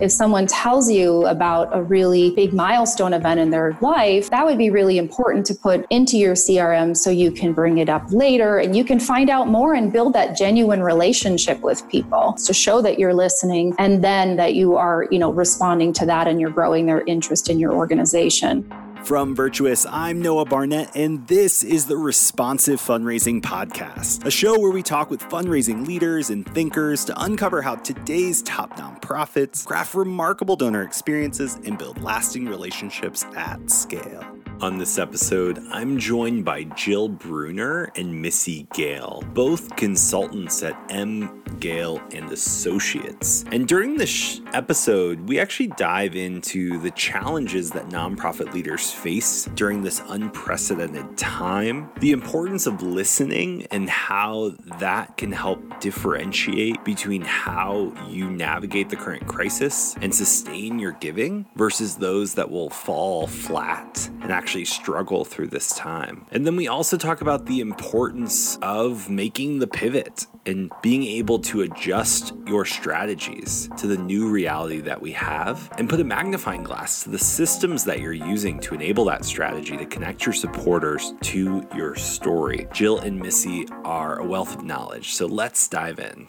[0.00, 4.58] if someone tells you about a really big milestone event in their life, that would
[4.58, 8.58] be really important to put into your CRM so you can bring it up later
[8.58, 12.80] and you can find out more and build that genuine relationship with people to show
[12.80, 16.50] that you're listening and then that you are, you know, responding to that and you're
[16.50, 18.70] growing their interest in your organization.
[19.04, 24.70] From Virtuous, I'm Noah Barnett, and this is the Responsive Fundraising Podcast, a show where
[24.70, 30.56] we talk with fundraising leaders and thinkers to uncover how today's top nonprofits craft remarkable
[30.56, 34.24] donor experiences and build lasting relationships at scale.
[34.60, 41.44] On this episode, I'm joined by Jill Bruner and Missy Gale, both consultants at M.
[41.60, 43.44] Gale and Associates.
[43.52, 49.82] And during this episode, we actually dive into the challenges that nonprofit leaders face during
[49.82, 57.92] this unprecedented time, the importance of listening, and how that can help differentiate between how
[58.08, 64.08] you navigate the current crisis and sustain your giving versus those that will fall flat
[64.22, 66.26] and actually struggle through this time.
[66.30, 71.38] And then we also talk about the importance of making the pivot and being able
[71.38, 76.62] to adjust your strategies to the new reality that we have and put a magnifying
[76.62, 81.12] glass to the systems that you're using to enable that strategy to connect your supporters
[81.20, 82.66] to your story.
[82.72, 86.26] Jill and Missy are a wealth of knowledge, so let's dive in.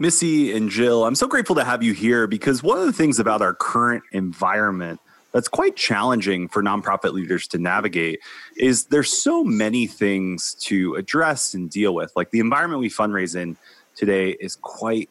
[0.00, 3.20] Missy and Jill, I'm so grateful to have you here because one of the things
[3.20, 5.00] about our current environment
[5.34, 8.20] that's quite challenging for nonprofit leaders to navigate
[8.56, 12.12] is there's so many things to address and deal with.
[12.14, 13.56] Like the environment we fundraise in
[13.96, 15.10] today is quite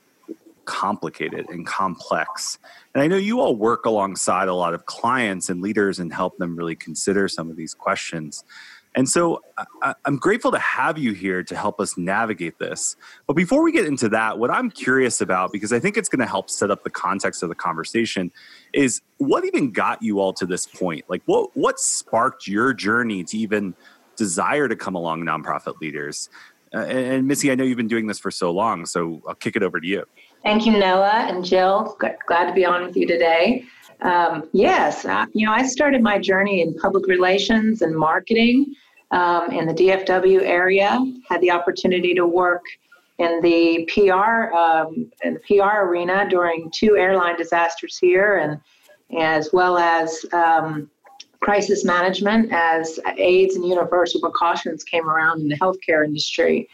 [0.64, 2.58] complicated and complex.
[2.94, 6.38] And I know you all work alongside a lot of clients and leaders and help
[6.38, 8.46] them really consider some of these questions.
[8.96, 9.42] And so
[9.82, 12.96] I, am grateful to have you here to help us navigate this.
[13.26, 16.20] But before we get into that, what I'm curious about, because I think it's going
[16.20, 18.32] to help set up the context of the conversation,
[18.74, 21.06] is what even got you all to this point?
[21.08, 23.74] Like, what what sparked your journey to even
[24.16, 26.30] desire to come along nonprofit leaders?
[26.74, 29.36] Uh, and, and Missy, I know you've been doing this for so long, so I'll
[29.36, 30.06] kick it over to you.
[30.44, 31.98] Thank you, Noah and Jill.
[32.28, 33.66] Glad to be on with you today.
[34.02, 38.76] Um, yes, uh, you know, I started my journey in public relations and marketing
[39.14, 41.00] um, in the DFW area.
[41.30, 42.66] Had the opportunity to work
[43.20, 48.60] in the PR um, in the PR arena during two airline disasters here, and
[49.22, 50.90] as well as um,
[51.40, 56.68] crisis management as AIDS and universal precautions came around in the healthcare industry.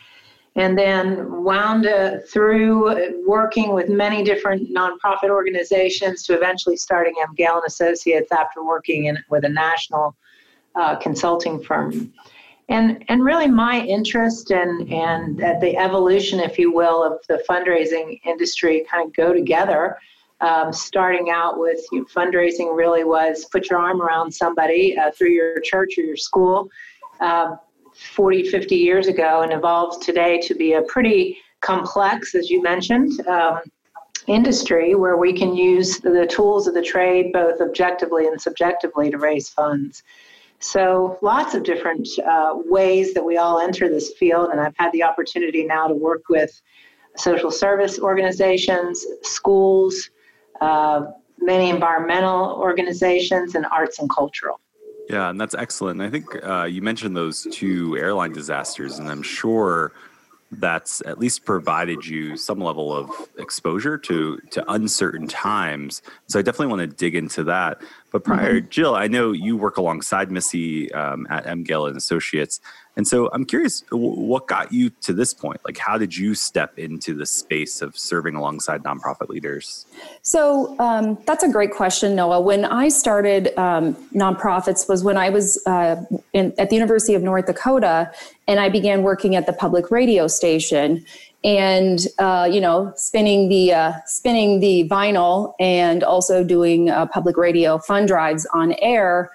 [0.56, 7.34] And then wound uh, through working with many different nonprofit organizations to eventually starting M.
[7.36, 10.16] Gale and Associates after working in, with a national
[10.76, 12.14] uh, consulting firm.
[12.70, 18.20] And, and really my interest and, and the evolution, if you will, of the fundraising
[18.26, 19.98] industry kind of go together.
[20.42, 25.12] Um, starting out with you know, fundraising really was put your arm around somebody uh,
[25.12, 26.70] through your church or your school
[27.20, 27.58] uh,
[27.94, 33.26] 40, 50 years ago and evolved today to be a pretty complex, as you mentioned,
[33.28, 33.60] um,
[34.28, 39.18] industry where we can use the tools of the trade both objectively and subjectively to
[39.18, 40.04] raise funds.
[40.60, 44.92] So, lots of different uh, ways that we all enter this field, and I've had
[44.92, 46.62] the opportunity now to work with
[47.16, 50.10] social service organizations, schools,
[50.60, 51.06] uh,
[51.40, 54.60] many environmental organizations, and arts and cultural.
[55.10, 56.02] Yeah, and that's excellent.
[56.02, 59.94] I think uh, you mentioned those two airline disasters, and I'm sure
[60.52, 66.02] that's at least provided you some level of exposure to to uncertain times.
[66.28, 67.82] So I definitely want to dig into that.
[68.12, 68.70] But prior, mm-hmm.
[68.70, 71.64] Jill, I know you work alongside Missy um, at M.
[71.64, 72.60] Gale and Associates,
[73.00, 75.62] and so I'm curious, what got you to this point?
[75.64, 79.86] Like, how did you step into the space of serving alongside nonprofit leaders?
[80.22, 82.42] So um, that's a great question, Noah.
[82.42, 86.04] When I started um, nonprofits was when I was uh,
[86.34, 88.12] in, at the University of North Dakota,
[88.50, 91.06] and I began working at the public radio station
[91.44, 97.38] and uh, you know spinning the uh, spinning the vinyl and also doing uh, public
[97.38, 99.32] radio fund drives on air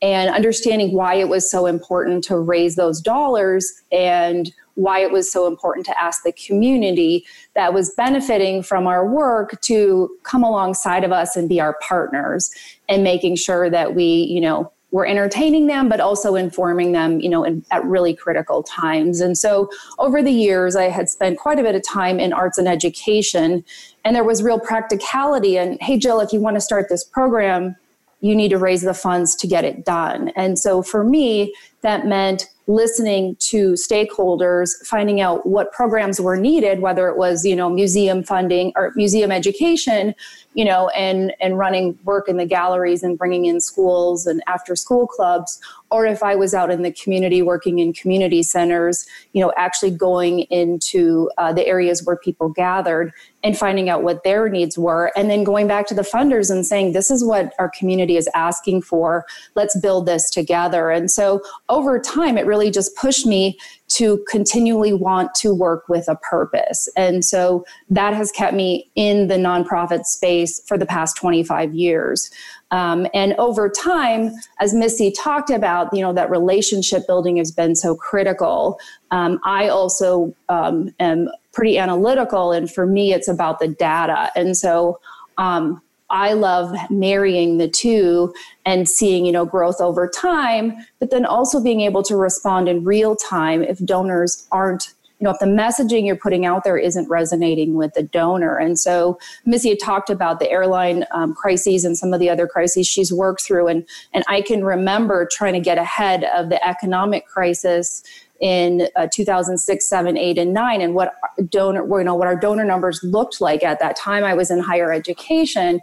[0.00, 5.30] and understanding why it was so important to raise those dollars and why it was
[5.30, 11.04] so important to ask the community that was benefiting from our work to come alongside
[11.04, 12.50] of us and be our partners
[12.88, 17.28] and making sure that we you know we're entertaining them but also informing them you
[17.28, 19.20] know in, at really critical times.
[19.20, 19.68] And so
[19.98, 23.64] over the years i had spent quite a bit of time in arts and education
[24.04, 27.74] and there was real practicality and hey jill if you want to start this program
[28.22, 30.28] you need to raise the funds to get it done.
[30.36, 36.80] And so for me that meant listening to stakeholders finding out what programs were needed
[36.80, 40.14] whether it was you know museum funding or museum education
[40.54, 44.76] you know and and running work in the galleries and bringing in schools and after
[44.76, 49.40] school clubs or if i was out in the community working in community centers you
[49.40, 53.12] know actually going into uh, the areas where people gathered
[53.44, 56.66] and finding out what their needs were and then going back to the funders and
[56.66, 59.24] saying this is what our community is asking for.
[59.54, 60.90] Let's build this together.
[60.90, 61.42] And so
[61.72, 63.58] over time it really just pushed me
[63.88, 69.26] to continually want to work with a purpose and so that has kept me in
[69.28, 72.30] the nonprofit space for the past 25 years
[72.70, 74.30] um, and over time
[74.60, 78.78] as missy talked about you know that relationship building has been so critical
[79.10, 82.52] um, i also um, am pretty analytical.
[82.52, 84.30] And for me, it's about the data.
[84.34, 84.98] And so
[85.38, 85.80] um,
[86.12, 88.32] I love marrying the two
[88.64, 92.84] and seeing, you know, growth over time, but then also being able to respond in
[92.84, 97.08] real time if donors aren't you know, if the messaging you're putting out there isn't
[97.08, 98.56] resonating with the donor.
[98.56, 102.48] And so Missy had talked about the airline um, crises and some of the other
[102.48, 103.68] crises she's worked through.
[103.68, 108.02] And, and I can remember trying to get ahead of the economic crisis
[108.42, 111.14] in uh, 2006, 7, 8, and 9, and what
[111.48, 114.24] donor, you know, what our donor numbers looked like at that time.
[114.24, 115.80] I was in higher education,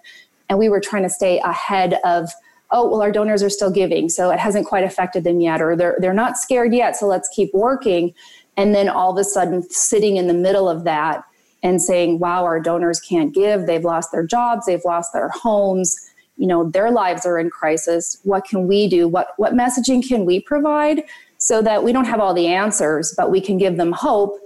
[0.50, 2.30] and we were trying to stay ahead of.
[2.72, 5.76] Oh well, our donors are still giving, so it hasn't quite affected them yet, or
[5.76, 6.96] they're they're not scared yet.
[6.96, 8.14] So let's keep working.
[8.58, 11.24] And then all of a sudden, sitting in the middle of that
[11.64, 13.66] and saying, "Wow, our donors can't give.
[13.66, 14.68] They've lost their jobs.
[14.68, 15.98] They've lost their homes."
[16.36, 20.26] you know their lives are in crisis what can we do what what messaging can
[20.26, 21.04] we provide
[21.40, 24.38] so that we don't have all the answers, but we can give them hope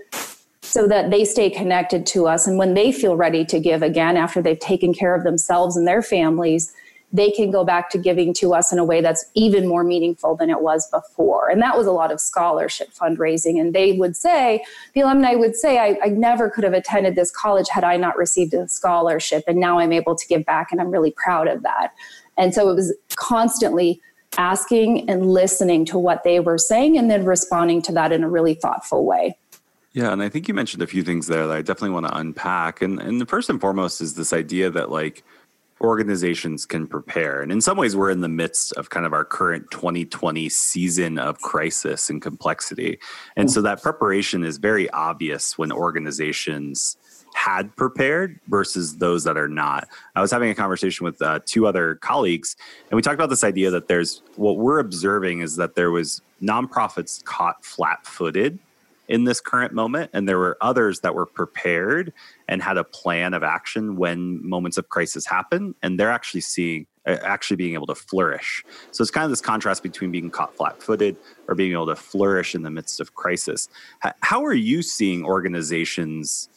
[0.62, 2.48] so that they stay connected to us.
[2.48, 5.86] And when they feel ready to give again, after they've taken care of themselves and
[5.88, 6.74] their families,
[7.12, 10.36] they can go back to giving to us in a way that's even more meaningful
[10.36, 11.48] than it was before.
[11.48, 13.62] And that was a lot of scholarship fundraising.
[13.62, 14.64] And they would say,
[14.94, 18.18] the alumni would say, I, I, never could have attended this college had I not
[18.18, 19.44] received a scholarship.
[19.48, 21.94] And now I'm able to give back, and I'm really proud of that.
[22.36, 24.02] And so it was constantly
[24.38, 28.30] asking and listening to what they were saying and then responding to that in a
[28.30, 29.38] really thoughtful way.
[29.94, 32.18] Yeah, and I think you mentioned a few things there that I definitely want to
[32.18, 32.82] unpack.
[32.82, 35.24] And and the first and foremost is this idea that like
[35.82, 37.42] organizations can prepare.
[37.42, 41.20] And in some ways we're in the midst of kind of our current 2020 season
[41.20, 43.00] of crisis and complexity.
[43.36, 46.98] And so that preparation is very obvious when organizations
[47.34, 49.88] had prepared versus those that are not.
[50.16, 52.56] I was having a conversation with uh, two other colleagues,
[52.90, 56.22] and we talked about this idea that there's what we're observing is that there was
[56.42, 58.60] nonprofits caught flat-footed
[59.10, 62.14] in this current moment, and there were others that were prepared
[62.48, 66.88] and had a plan of action when moments of crisis happen, and they're actually seeing
[67.06, 68.64] actually being able to flourish.
[68.92, 71.18] So it's kind of this contrast between being caught flat-footed
[71.50, 73.68] or being able to flourish in the midst of crisis.
[74.22, 76.48] How are you seeing organizations?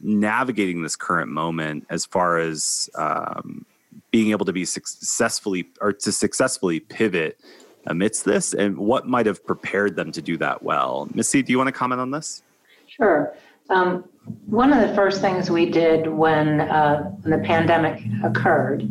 [0.00, 3.64] Navigating this current moment as far as um,
[4.10, 7.40] being able to be successfully or to successfully pivot
[7.86, 11.08] amidst this and what might have prepared them to do that well.
[11.14, 12.42] Missy do you want to comment on this?
[12.86, 13.34] Sure.
[13.70, 14.04] Um,
[14.46, 18.82] one of the first things we did when, uh, when the pandemic occurred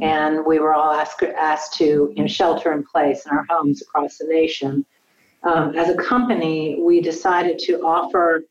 [0.00, 3.80] and we were all asked, asked to you know, shelter in place in our homes
[3.80, 4.84] across the nation
[5.44, 8.44] um, as a company we decided to offer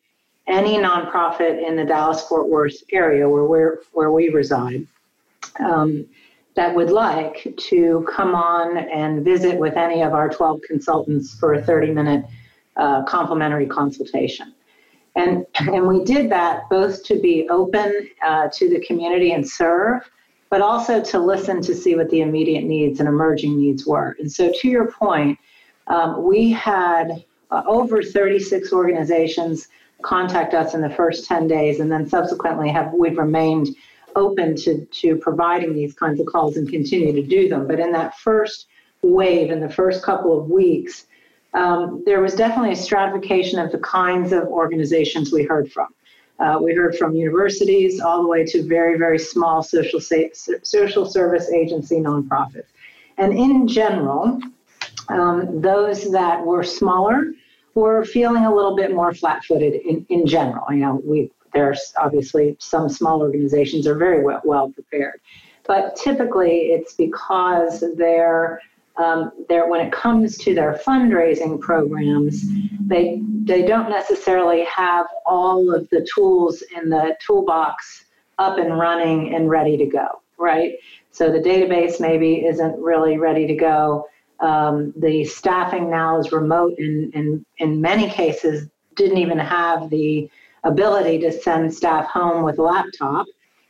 [0.47, 4.85] any nonprofit in the Dallas Fort Worth area where we're, where we reside
[5.59, 6.05] um,
[6.55, 11.53] that would like to come on and visit with any of our 12 consultants for
[11.53, 12.25] a 30 minute
[12.77, 14.53] uh, complimentary consultation.
[15.15, 20.09] And, and we did that both to be open uh, to the community and serve,
[20.49, 24.15] but also to listen to see what the immediate needs and emerging needs were.
[24.19, 25.37] And so, to your point,
[25.87, 29.67] um, we had uh, over 36 organizations
[30.03, 33.69] contact us in the first 10 days and then subsequently have we've remained
[34.15, 37.67] open to, to providing these kinds of calls and continue to do them.
[37.67, 38.67] But in that first
[39.01, 41.07] wave, in the first couple of weeks,
[41.53, 45.87] um, there was definitely a stratification of the kinds of organizations we heard from.
[46.39, 51.51] Uh, we heard from universities all the way to very, very small social, social service
[51.51, 52.65] agency nonprofits.
[53.17, 54.39] And in general,
[55.09, 57.33] um, those that were smaller
[57.75, 60.65] we're feeling a little bit more flat-footed in, in general.
[60.71, 65.21] You know, we there's obviously some small organizations are very well, well prepared,
[65.65, 68.59] but typically it's because they're
[68.97, 72.43] um, they're, when it comes to their fundraising programs,
[72.79, 78.05] they they don't necessarily have all of the tools in the toolbox
[78.37, 80.73] up and running and ready to go, right?
[81.11, 84.07] So the database maybe isn't really ready to go.
[84.43, 90.29] Um, the staffing now is remote, and, in many cases, didn't even have the
[90.65, 93.25] ability to send staff home with a laptop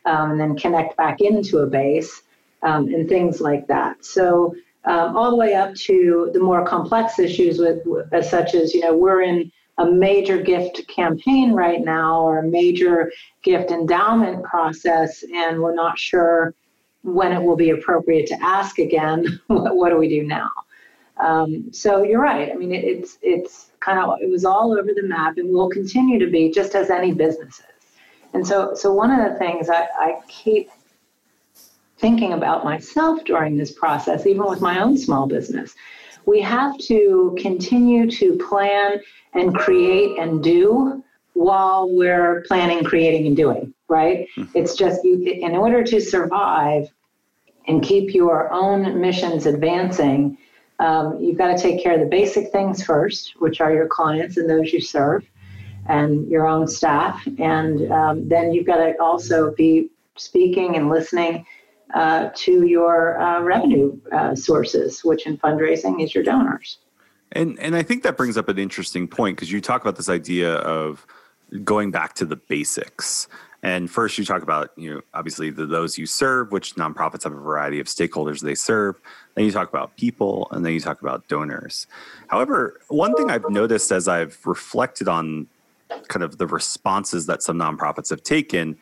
[0.05, 2.23] um, and then connect back into a base
[2.63, 4.03] um, and things like that.
[4.03, 8.73] So um, all the way up to the more complex issues with, with such as
[8.73, 13.11] you know we're in a major gift campaign right now or a major
[13.43, 16.53] gift endowment process and we're not sure
[17.03, 20.49] when it will be appropriate to ask again what, what do we do now?
[21.17, 22.51] Um, so you're right.
[22.51, 25.69] I mean it, it's it's kind of it was all over the map and will
[25.69, 27.65] continue to be just as any business is
[28.33, 30.69] and so so one of the things i, I keep
[32.03, 35.73] thinking about myself during this process, even with my own small business.
[36.25, 38.99] We have to continue to plan
[39.33, 44.27] and create and do while we're planning, creating, and doing, right?
[44.35, 44.57] Mm-hmm.
[44.57, 46.85] It's just you, in order to survive
[47.67, 50.37] and keep your own missions advancing,
[50.79, 54.37] um, you've got to take care of the basic things first, which are your clients
[54.37, 55.23] and those you serve
[55.87, 57.25] and your own staff.
[57.37, 61.45] And um, then you've got to also be speaking and listening
[61.93, 66.79] uh, to your uh, revenue uh, sources, which in fundraising is your donors.
[67.31, 70.09] And and I think that brings up an interesting point because you talk about this
[70.09, 71.05] idea of
[71.63, 73.27] going back to the basics.
[73.63, 77.31] And first, you talk about you know obviously the, those you serve, which nonprofits have
[77.31, 78.99] a variety of stakeholders they serve.
[79.35, 81.87] Then you talk about people, and then you talk about donors.
[82.27, 85.47] However, one thing I've noticed as I've reflected on
[86.09, 88.77] kind of the responses that some nonprofits have taken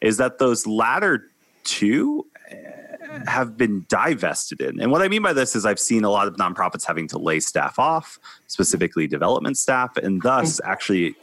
[0.00, 1.30] is that those latter
[1.64, 4.80] two eh, have been divested in.
[4.80, 7.18] And what I mean by this is I've seen a lot of nonprofits having to
[7.18, 10.70] lay staff off, specifically development staff, and thus mm-hmm.
[10.70, 11.16] actually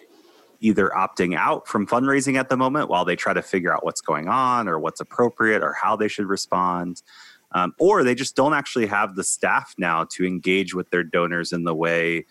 [0.64, 4.02] either opting out from fundraising at the moment while they try to figure out what's
[4.02, 7.04] going on or what's appropriate or how they should respond.
[7.52, 11.52] Um, or they just don't actually have the staff now to engage with their donors
[11.52, 12.26] in the way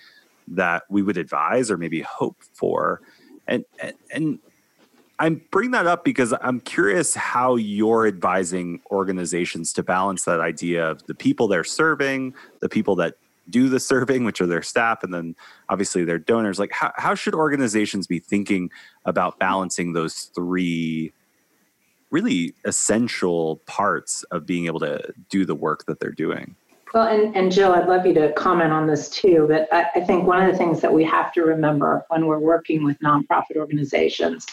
[0.49, 3.03] that we would advise or maybe hope for.
[3.47, 4.39] And, and, and
[5.19, 10.91] I'm bringing that up because I'm curious how you're advising organizations to balance that idea
[10.91, 13.15] of the people they're serving, the people that
[13.51, 15.35] do the serving, which are their staff, and then
[15.69, 16.59] obviously their donors.
[16.59, 18.71] Like, how, how should organizations be thinking
[19.05, 21.13] about balancing those three
[22.11, 26.55] really essential parts of being able to do the work that they're doing?
[26.95, 29.47] Well, and, and Jill, I'd love you to comment on this too.
[29.49, 32.39] But I, I think one of the things that we have to remember when we're
[32.39, 34.47] working with nonprofit organizations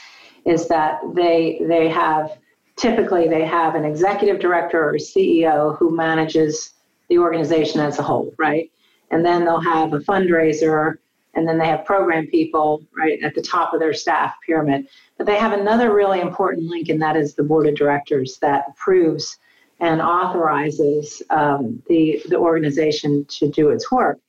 [0.46, 2.38] is that they they have
[2.78, 6.72] typically they have an executive director or CEO who manages
[7.10, 8.72] the organization as a whole, right?
[9.12, 10.98] And then they'll have a fundraiser
[11.36, 14.88] and then they have program people right at the top of their staff pyramid.
[15.18, 18.66] But they have another really important link, and that is the board of directors that
[18.70, 19.38] approves
[19.80, 24.20] and authorizes um, the, the organization to do its work.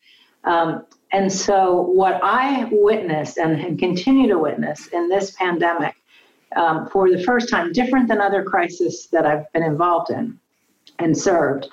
[0.44, 5.96] Um, and so, what I witnessed and continue to witness in this pandemic
[6.54, 10.38] um, for the first time, different than other crises that I've been involved in
[10.99, 11.68] and served,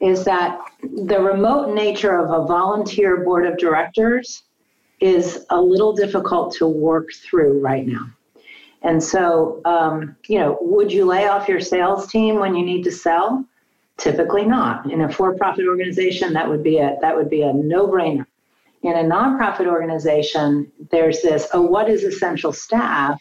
[0.00, 4.42] is that the remote nature of a volunteer board of directors
[5.00, 8.08] is a little difficult to work through right now.
[8.82, 12.84] And so, um, you know, would you lay off your sales team when you need
[12.84, 13.44] to sell?
[13.96, 14.90] Typically not.
[14.90, 18.26] In a for-profit organization, that would be a that would be a no-brainer.
[18.82, 23.20] In a nonprofit organization, there's this, oh, what is essential staff?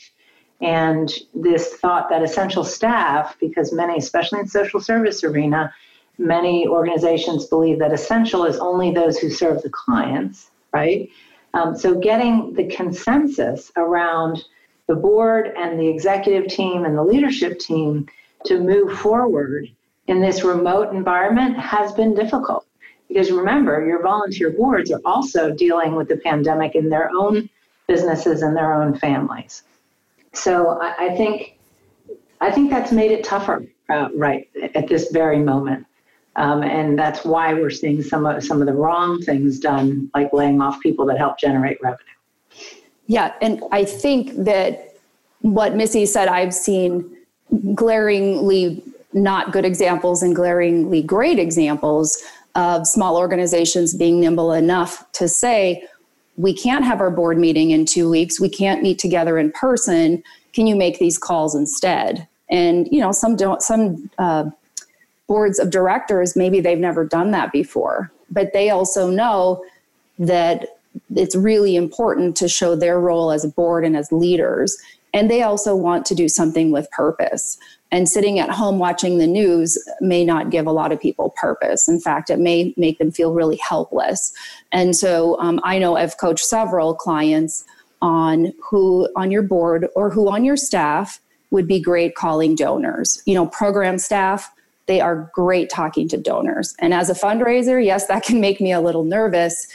[0.61, 5.73] and this thought that essential staff, because many, especially in social service arena,
[6.17, 11.09] many organizations believe that essential is only those who serve the clients, right?
[11.53, 14.43] Um, so getting the consensus around
[14.87, 18.07] the board and the executive team and the leadership team
[18.45, 19.69] to move forward
[20.07, 22.65] in this remote environment has been difficult.
[23.07, 27.49] Because remember, your volunteer boards are also dealing with the pandemic in their own
[27.87, 29.63] businesses and their own families.
[30.33, 31.57] So I, I think
[32.39, 35.87] I think that's made it tougher, uh, right at this very moment.
[36.37, 40.31] Um, and that's why we're seeing some of some of the wrong things done, like
[40.31, 42.05] laying off people that help generate revenue.
[43.07, 44.95] Yeah, and I think that
[45.41, 47.17] what Missy said, I've seen
[47.73, 52.21] glaringly not good examples and glaringly great examples
[52.55, 55.83] of small organizations being nimble enough to say,
[56.35, 58.39] we can't have our board meeting in two weeks.
[58.39, 60.23] We can't meet together in person.
[60.53, 62.27] Can you make these calls instead?
[62.49, 63.61] And you know, some don't.
[63.61, 64.49] Some uh,
[65.27, 69.63] boards of directors maybe they've never done that before, but they also know
[70.19, 70.79] that
[71.15, 74.77] it's really important to show their role as a board and as leaders
[75.13, 77.57] and they also want to do something with purpose.
[77.91, 81.87] And sitting at home watching the news may not give a lot of people purpose.
[81.87, 84.33] In fact, it may make them feel really helpless.
[84.71, 87.63] And so um, I know I've coached several clients
[88.01, 91.19] on who on your board or who on your staff
[91.49, 93.23] would be great calling donors.
[93.25, 94.51] You know, program staff,
[94.87, 96.73] they are great talking to donors.
[96.79, 99.67] And as a fundraiser, yes, that can make me a little nervous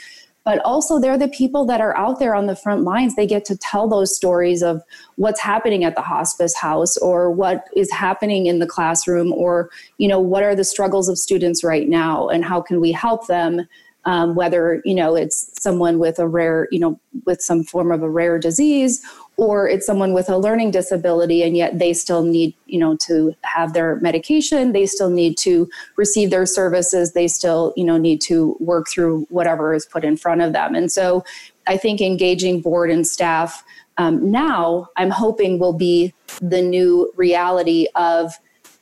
[0.45, 3.45] but also they're the people that are out there on the front lines they get
[3.45, 4.81] to tell those stories of
[5.15, 10.07] what's happening at the hospice house or what is happening in the classroom or you
[10.07, 13.67] know what are the struggles of students right now and how can we help them
[14.05, 18.03] um, whether you know it's someone with a rare you know with some form of
[18.03, 19.03] a rare disease
[19.37, 23.35] or it's someone with a learning disability and yet they still need you know to
[23.43, 28.21] have their medication they still need to receive their services they still you know need
[28.21, 30.75] to work through whatever is put in front of them.
[30.75, 31.23] And so
[31.67, 33.63] i think engaging board and staff
[33.97, 38.33] um, now i'm hoping will be the new reality of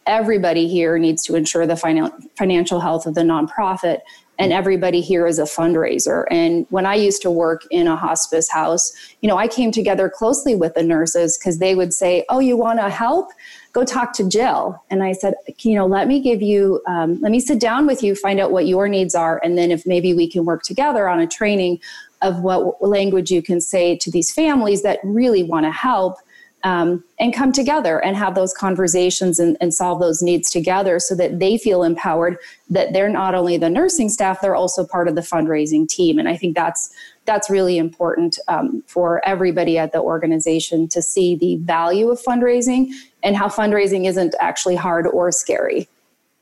[0.08, 4.00] everybody here needs to ensure the finan- financial health of the nonprofit
[4.40, 6.26] and everybody here is a fundraiser.
[6.32, 10.10] And when I used to work in a hospice house, you know, I came together
[10.10, 13.30] closely with the nurses because they would say, Oh, you want to help?
[13.74, 14.84] Go talk to Jill.
[14.90, 18.02] And I said, You know, let me give you, um, let me sit down with
[18.02, 19.40] you, find out what your needs are.
[19.44, 21.80] And then if maybe we can work together on a training
[22.22, 26.18] of what language you can say to these families that really want to help
[26.64, 31.16] um, and come together and have those conversations and, and, solve those needs together so
[31.16, 32.38] that they feel empowered
[32.70, 36.20] that they're not only the nursing staff they're also part of the fundraising team.
[36.20, 36.94] And i think that's
[37.26, 42.90] that's really important um, for everybody at the organization to see the value of fundraising
[43.24, 45.88] and how fundraising isn't actually hard or scary.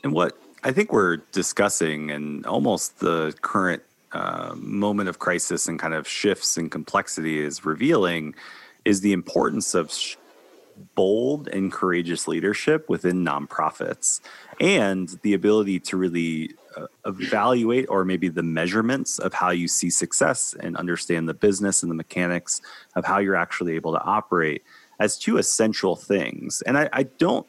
[0.03, 5.77] And what i think we're discussing and almost the current uh, moment of crisis and
[5.77, 8.33] kind of shifts and complexity is revealing
[8.89, 9.93] is the importance of
[10.96, 14.19] bold and courageous leadership within nonprofits
[14.60, 19.91] and the ability to really uh, evaluate or maybe the measurements of how you see
[19.91, 22.62] success and understand the business and the mechanics
[22.96, 24.63] of how you're actually able to operate
[24.99, 26.63] as two essential things.
[26.63, 27.45] And I, I don't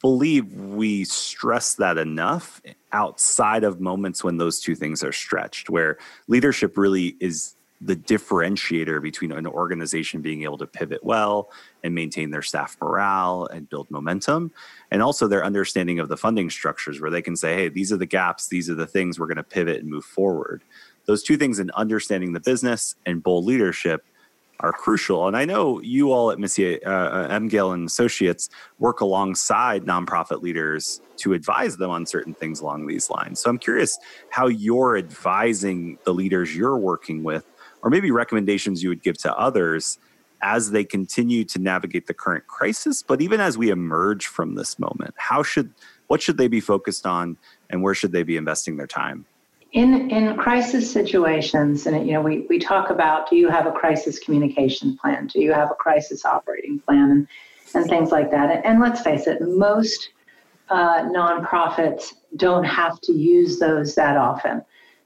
[0.00, 5.98] believe we stress that enough outside of moments when those two things are stretched, where
[6.28, 11.50] leadership really is the differentiator between an organization being able to pivot well
[11.82, 14.52] and maintain their staff morale and build momentum
[14.90, 17.96] and also their understanding of the funding structures where they can say hey these are
[17.96, 20.62] the gaps these are the things we're going to pivot and move forward.
[21.06, 24.06] Those two things in understanding the business and bold leadership
[24.60, 27.48] are crucial and i know you all at Messier, uh, uh M.
[27.48, 33.10] Gale and associates work alongside nonprofit leaders to advise them on certain things along these
[33.10, 33.40] lines.
[33.40, 33.98] So i'm curious
[34.30, 37.44] how you're advising the leaders you're working with
[37.82, 39.98] or maybe recommendations you would give to others
[40.44, 44.78] as they continue to navigate the current crisis but even as we emerge from this
[44.78, 45.72] moment how should
[46.12, 47.38] what should they be focused on
[47.70, 49.24] and where should they be investing their time?
[49.72, 53.72] In in crisis situations and you know we, we talk about do you have a
[53.72, 55.28] crisis communication plan?
[55.28, 57.10] Do you have a crisis operating plan?
[57.10, 57.28] And,
[57.74, 58.62] and things like that.
[58.66, 60.10] And, let's face it most
[60.68, 64.62] uh, nonprofits don't have to use those that often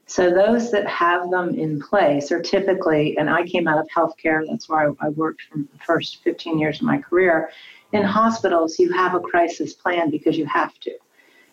[0.09, 4.41] so those that have them in place are typically, and I came out of healthcare,
[4.49, 7.51] that's where I, I worked for the first 15 years of my career.
[7.91, 10.91] In hospitals, you have a crisis plan because you have to.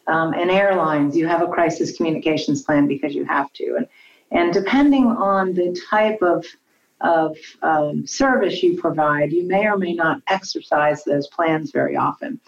[0.07, 3.75] Um, in airlines, you have a crisis communications plan because you have to.
[3.77, 3.89] And,
[4.31, 6.47] and depending on the type of,
[7.01, 12.39] of um, service you provide, you may or may not exercise those plans very often.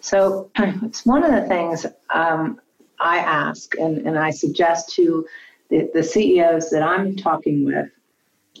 [0.00, 2.60] So it's one of the things um,
[2.98, 5.26] I ask and, and I suggest to
[5.72, 7.88] the, the CEOs that I'm talking with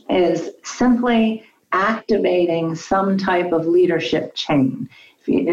[0.08, 4.88] is simply activating some type of leadership chain.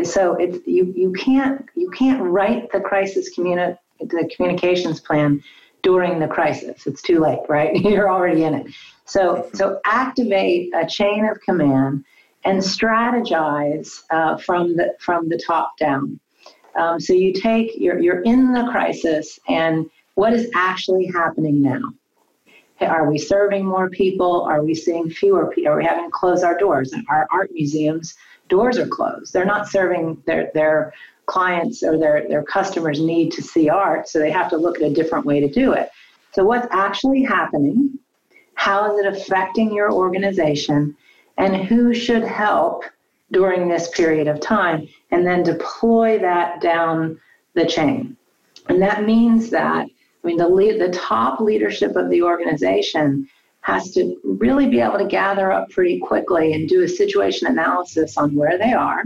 [0.04, 5.44] So it's you you can't you can't write the crisis communi- the communications plan
[5.84, 6.88] during the crisis.
[6.88, 7.76] It's too late, right?
[7.84, 8.68] You're already in it.
[9.06, 12.06] So so activate a chain of command
[12.46, 16.20] and strategize uh, from the from the top down.
[16.76, 21.80] Um, so you take you're you're in the crisis and what is actually happening now?
[22.82, 24.42] Are we serving more people?
[24.42, 25.72] Are we seeing fewer people?
[25.72, 26.94] Are we having to close our doors?
[27.10, 28.16] Our art museums
[28.50, 29.32] doors are closed.
[29.32, 30.94] They're not serving their their
[31.26, 34.92] clients or their their customers need to see art, so they have to look at
[34.92, 35.90] a different way to do it.
[36.34, 37.98] So what's actually happening?
[38.56, 40.98] How is it affecting your organization?
[41.38, 42.84] And who should help
[43.32, 44.90] during this period of time?
[45.12, 47.22] And then deploy that down
[47.54, 48.18] the chain.
[48.68, 49.88] And that means that
[50.24, 53.28] I mean, the lead, the top leadership of the organization
[53.62, 58.18] has to really be able to gather up pretty quickly and do a situation analysis
[58.18, 59.04] on where they are,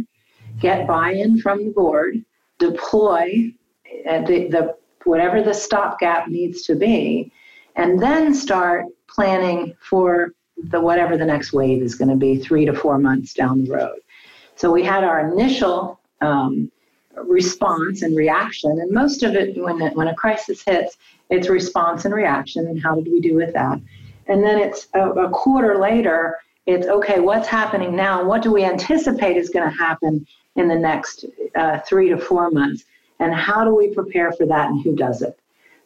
[0.59, 2.23] get buy-in from the board,
[2.59, 3.51] deploy
[4.09, 7.31] uh, the, the whatever the stopgap needs to be,
[7.75, 10.33] and then start planning for
[10.69, 13.71] the whatever the next wave is going to be three to four months down the
[13.71, 13.99] road.
[14.55, 16.71] So we had our initial um,
[17.15, 20.97] response and reaction, and most of it when when a crisis hits,
[21.29, 23.79] it's response and reaction, and how did we do with that?
[24.27, 27.19] And then it's a, a quarter later, it's okay.
[27.19, 28.23] What's happening now?
[28.23, 32.49] What do we anticipate is going to happen in the next uh, three to four
[32.51, 32.85] months?
[33.19, 34.69] And how do we prepare for that?
[34.69, 35.37] And who does it?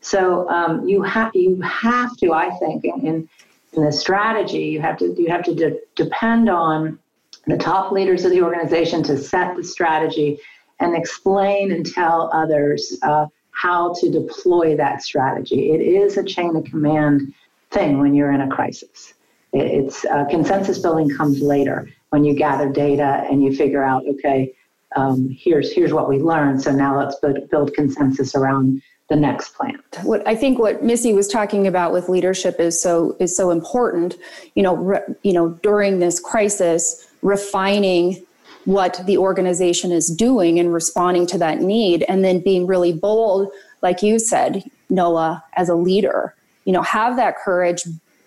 [0.01, 3.29] So um, you have you have to, I think, in, in
[3.73, 6.99] in the strategy, you have to you have to de- depend on
[7.45, 10.39] the top leaders of the organization to set the strategy
[10.79, 15.71] and explain and tell others uh, how to deploy that strategy.
[15.71, 17.33] It is a chain of command
[17.71, 19.13] thing when you're in a crisis.
[19.53, 24.53] It's uh, consensus building comes later when you gather data and you figure out, okay,
[24.95, 26.61] um, here's here's what we learned.
[26.61, 29.79] So now let's build, build consensus around the next plan.
[30.03, 34.15] What I think what Missy was talking about with leadership is so is so important.
[34.55, 38.25] You know, re, you know, during this crisis, refining
[38.67, 43.49] what the organization is doing and responding to that need, and then being really bold,
[43.81, 46.35] like you said, Noah, as a leader.
[46.65, 47.83] You know, have that courage.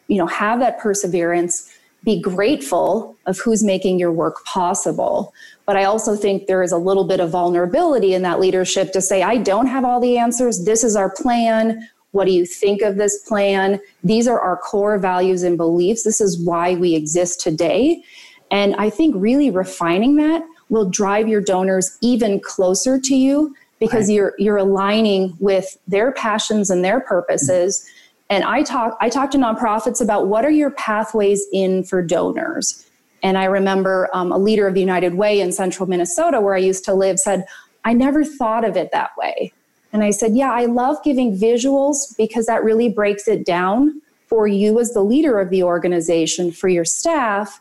[0.08, 1.70] You know, have that perseverance.
[2.02, 5.32] Be grateful of who's making your work possible
[5.70, 9.00] but I also think there is a little bit of vulnerability in that leadership to
[9.00, 10.64] say, I don't have all the answers.
[10.64, 11.88] This is our plan.
[12.10, 13.78] What do you think of this plan?
[14.02, 16.02] These are our core values and beliefs.
[16.02, 18.02] This is why we exist today.
[18.50, 24.08] And I think really refining that will drive your donors even closer to you because
[24.08, 24.14] right.
[24.14, 27.88] you're you're aligning with their passions and their purposes.
[28.28, 32.86] And I talk I talk to nonprofits about what are your pathways in for donors
[33.22, 36.58] and I remember um, a leader of the United Way in central Minnesota, where I
[36.58, 37.44] used to live, said,
[37.84, 39.52] I never thought of it that way.
[39.92, 44.46] And I said, Yeah, I love giving visuals because that really breaks it down for
[44.46, 47.60] you as the leader of the organization, for your staff,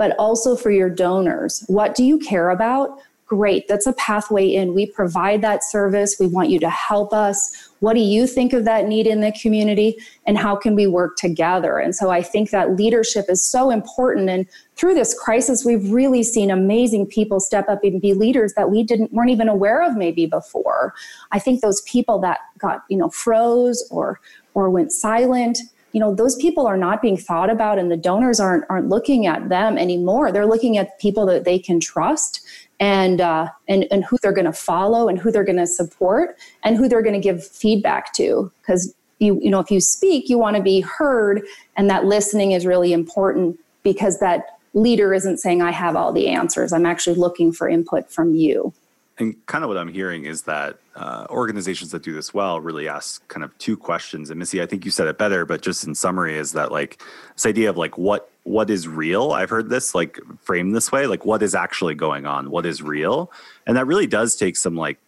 [0.00, 1.62] but also for your donors.
[1.66, 2.98] What do you care about?
[3.26, 4.72] Great, that's a pathway in.
[4.72, 6.16] We provide that service.
[6.18, 7.70] We want you to help us.
[7.80, 9.98] What do you think of that need in the community?
[10.26, 11.76] And how can we work together?
[11.76, 14.30] And so I think that leadership is so important.
[14.30, 18.70] And through this crisis, we've really seen amazing people step up and be leaders that
[18.70, 20.94] we didn't weren't even aware of maybe before.
[21.30, 24.18] I think those people that got, you know, froze or
[24.54, 25.58] or went silent,
[25.92, 29.26] you know, those people are not being thought about and the donors aren't aren't looking
[29.26, 30.32] at them anymore.
[30.32, 32.40] They're looking at people that they can trust
[32.78, 36.36] and uh, and and who they're going to follow and who they're going to support
[36.62, 38.50] and who they're going to give feedback to.
[38.62, 41.42] Because you you know if you speak you want to be heard
[41.76, 46.28] and that listening is really important because that leader isn't saying i have all the
[46.28, 46.72] answers.
[46.72, 48.72] I'm actually looking for input from you
[49.20, 52.88] and kind of what I'm hearing is that uh, organizations that do this well really
[52.88, 54.30] ask kind of two questions.
[54.30, 57.02] And Missy, I think you said it better, but just in summary, is that like
[57.34, 59.32] this idea of like what what is real?
[59.32, 62.82] I've heard this like framed this way, like what is actually going on, what is
[62.82, 63.30] real,
[63.66, 64.98] and that really does take some like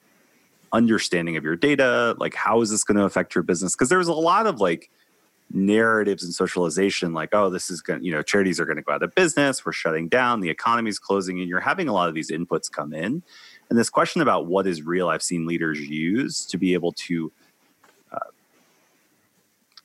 [0.75, 3.75] understanding of your data, like how is this going to affect your business?
[3.75, 4.91] Because there's a lot of like
[5.55, 8.93] narratives and socialization like oh this is going you know charities are going to go
[8.93, 12.15] out of business we're shutting down the economy's closing and you're having a lot of
[12.15, 13.23] these inputs come in
[13.73, 17.33] and this question about what is real, I've seen leaders use to be able to
[18.13, 18.19] uh,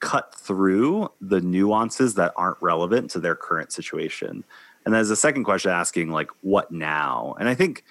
[0.01, 4.43] cut through the nuances that aren't relevant to their current situation.
[4.83, 7.37] And there's a second question asking, like, what now?
[7.39, 7.85] And I think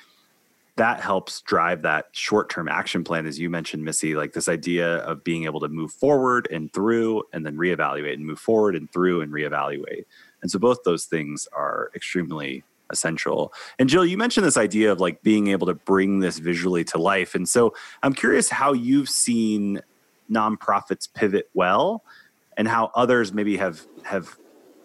[0.77, 4.97] that helps drive that short term action plan, as you mentioned, Missy, like this idea
[4.97, 8.93] of being able to move forward and through and then reevaluate and move forward and
[8.93, 10.05] through and reevaluate.
[10.43, 13.53] And so both those things are extremely essential.
[13.79, 16.99] And Jill, you mentioned this idea of like being able to bring this visually to
[16.99, 17.35] life.
[17.35, 19.81] And so I'm curious how you've seen
[20.31, 22.05] nonprofits pivot well
[22.57, 24.37] and how others maybe have have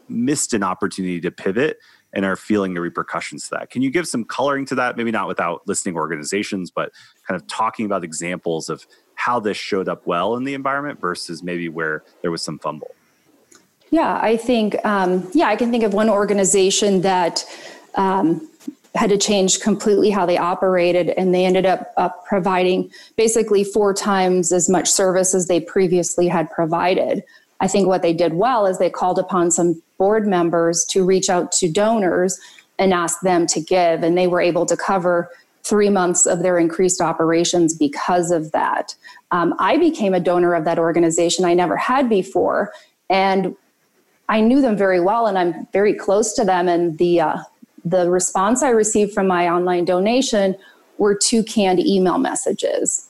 [0.07, 1.77] missed an opportunity to pivot
[2.13, 3.69] and are feeling the repercussions to that.
[3.69, 4.97] Can you give some coloring to that?
[4.97, 6.91] Maybe not without listing organizations, but
[7.25, 8.85] kind of talking about examples of
[9.15, 12.91] how this showed up well in the environment versus maybe where there was some fumble.
[13.91, 17.45] Yeah, I think, um, yeah, I can think of one organization that
[17.95, 18.47] um,
[18.95, 23.93] had to change completely how they operated, and they ended up, up providing basically four
[23.93, 27.23] times as much service as they previously had provided.
[27.59, 31.29] I think what they did well is they called upon some board members to reach
[31.29, 32.39] out to donors
[32.79, 35.29] and ask them to give, and they were able to cover
[35.63, 38.95] three months of their increased operations because of that.
[39.31, 42.73] Um, I became a donor of that organization I never had before.
[43.09, 43.55] And
[44.29, 46.67] I knew them very well and I'm very close to them.
[46.67, 47.37] And the, uh,
[47.85, 50.55] the response I received from my online donation
[50.97, 53.07] were two canned email messages.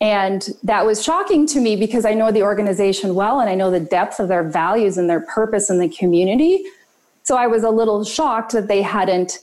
[0.00, 3.70] And that was shocking to me because I know the organization well and I know
[3.70, 6.64] the depth of their values and their purpose in the community.
[7.22, 9.38] So I was a little shocked that they hadn't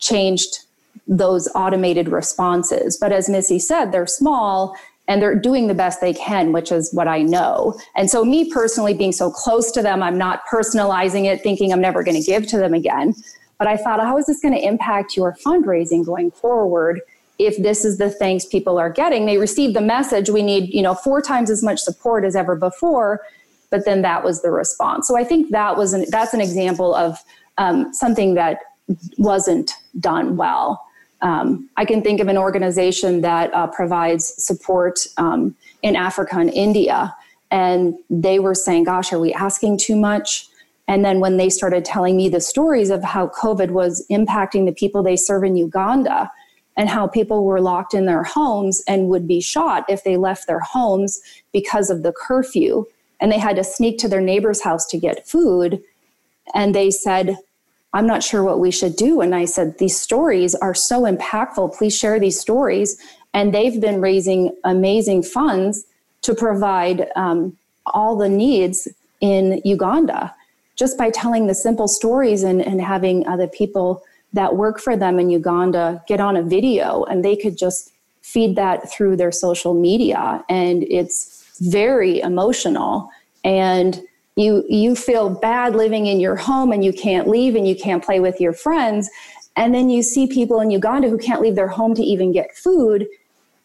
[0.00, 0.58] changed
[1.06, 2.96] those automated responses.
[2.96, 6.92] But as Missy said, they're small and they're doing the best they can, which is
[6.92, 7.78] what I know.
[7.94, 11.80] And so, me personally being so close to them, I'm not personalizing it, thinking I'm
[11.80, 13.14] never going to give to them again.
[13.58, 17.00] But I thought, how is this going to impact your fundraising going forward?
[17.38, 20.30] If this is the thanks people are getting, they receive the message.
[20.30, 23.20] We need, you know, four times as much support as ever before.
[23.70, 25.08] But then that was the response.
[25.08, 27.18] So I think that was an, that's an example of
[27.58, 28.60] um, something that
[29.18, 30.82] wasn't done well.
[31.22, 36.50] Um, I can think of an organization that uh, provides support um, in Africa and
[36.50, 37.14] India,
[37.50, 40.48] and they were saying, "Gosh, are we asking too much?"
[40.88, 44.72] And then when they started telling me the stories of how COVID was impacting the
[44.72, 46.30] people they serve in Uganda
[46.76, 50.46] and how people were locked in their homes and would be shot if they left
[50.46, 51.20] their homes
[51.52, 52.84] because of the curfew,
[53.18, 55.82] and they had to sneak to their neighbor's house to get food,
[56.54, 57.36] and they said,
[57.94, 59.22] I'm not sure what we should do.
[59.22, 61.76] And I said, These stories are so impactful.
[61.76, 63.00] Please share these stories.
[63.32, 65.86] And they've been raising amazing funds
[66.22, 68.86] to provide um, all the needs
[69.20, 70.34] in Uganda
[70.76, 75.18] just by telling the simple stories and, and having other people that work for them
[75.18, 79.72] in Uganda get on a video and they could just feed that through their social
[79.72, 80.44] media.
[80.48, 83.08] And it's very emotional.
[83.44, 84.02] And
[84.36, 88.04] you you feel bad living in your home and you can't leave and you can't
[88.04, 89.08] play with your friends
[89.56, 92.54] and then you see people in Uganda who can't leave their home to even get
[92.54, 93.06] food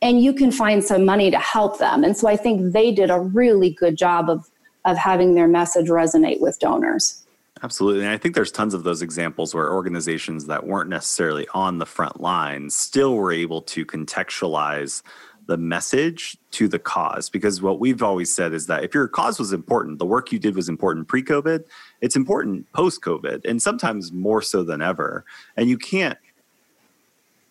[0.01, 3.09] and you can find some money to help them and so I think they did
[3.09, 4.49] a really good job of
[4.85, 7.25] of having their message resonate with donors.
[7.63, 8.01] Absolutely.
[8.01, 11.85] And I think there's tons of those examples where organizations that weren't necessarily on the
[11.85, 15.03] front lines still were able to contextualize
[15.45, 17.29] the message to the cause.
[17.29, 20.39] Because what we've always said is that if your cause was important the work you
[20.39, 21.63] did was important pre-covid
[21.99, 25.25] it's important post-covid and sometimes more so than ever.
[25.55, 26.17] And you can't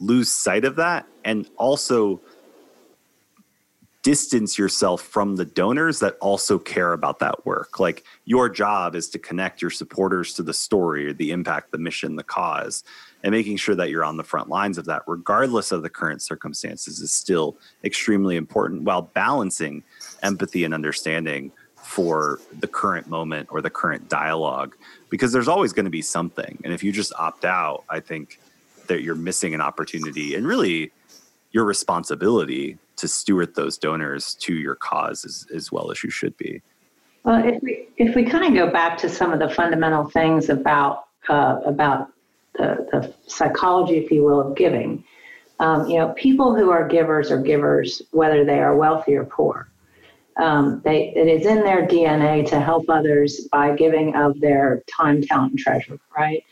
[0.01, 2.21] lose sight of that and also
[4.03, 7.79] distance yourself from the donors that also care about that work.
[7.79, 12.17] Like your job is to connect your supporters to the story, the impact, the mission,
[12.17, 12.83] the cause,
[13.23, 16.23] and making sure that you're on the front lines of that, regardless of the current
[16.23, 19.83] circumstances, is still extremely important while balancing
[20.23, 24.77] empathy and understanding for the current moment or the current dialogue
[25.09, 28.39] because there's always going to be something and if you just opt out i think
[28.87, 30.93] that you're missing an opportunity and really
[31.53, 36.37] your responsibility to steward those donors to your cause as, as well as you should
[36.37, 36.61] be.
[37.25, 40.49] Well, if we if we kind of go back to some of the fundamental things
[40.49, 42.09] about uh, about
[42.55, 45.05] the, the psychology, if you will, of giving,
[45.59, 49.69] um, you know, people who are givers are givers, whether they are wealthy or poor.
[50.37, 55.21] Um, they, it is in their DNA to help others by giving of their time,
[55.21, 56.43] talent, and treasure, right?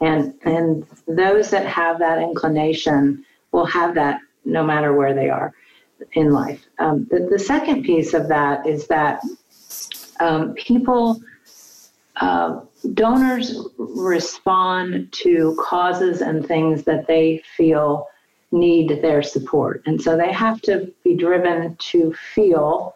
[0.00, 5.54] And and those that have that inclination will have that no matter where they are
[6.12, 6.64] in life.
[6.78, 9.20] Um, the, the, second piece of that is that
[10.20, 11.20] um, people,
[12.16, 12.60] uh,
[12.92, 18.06] donors respond to causes and things that they feel
[18.52, 19.82] need their support.
[19.86, 22.94] And so they have to be driven to feel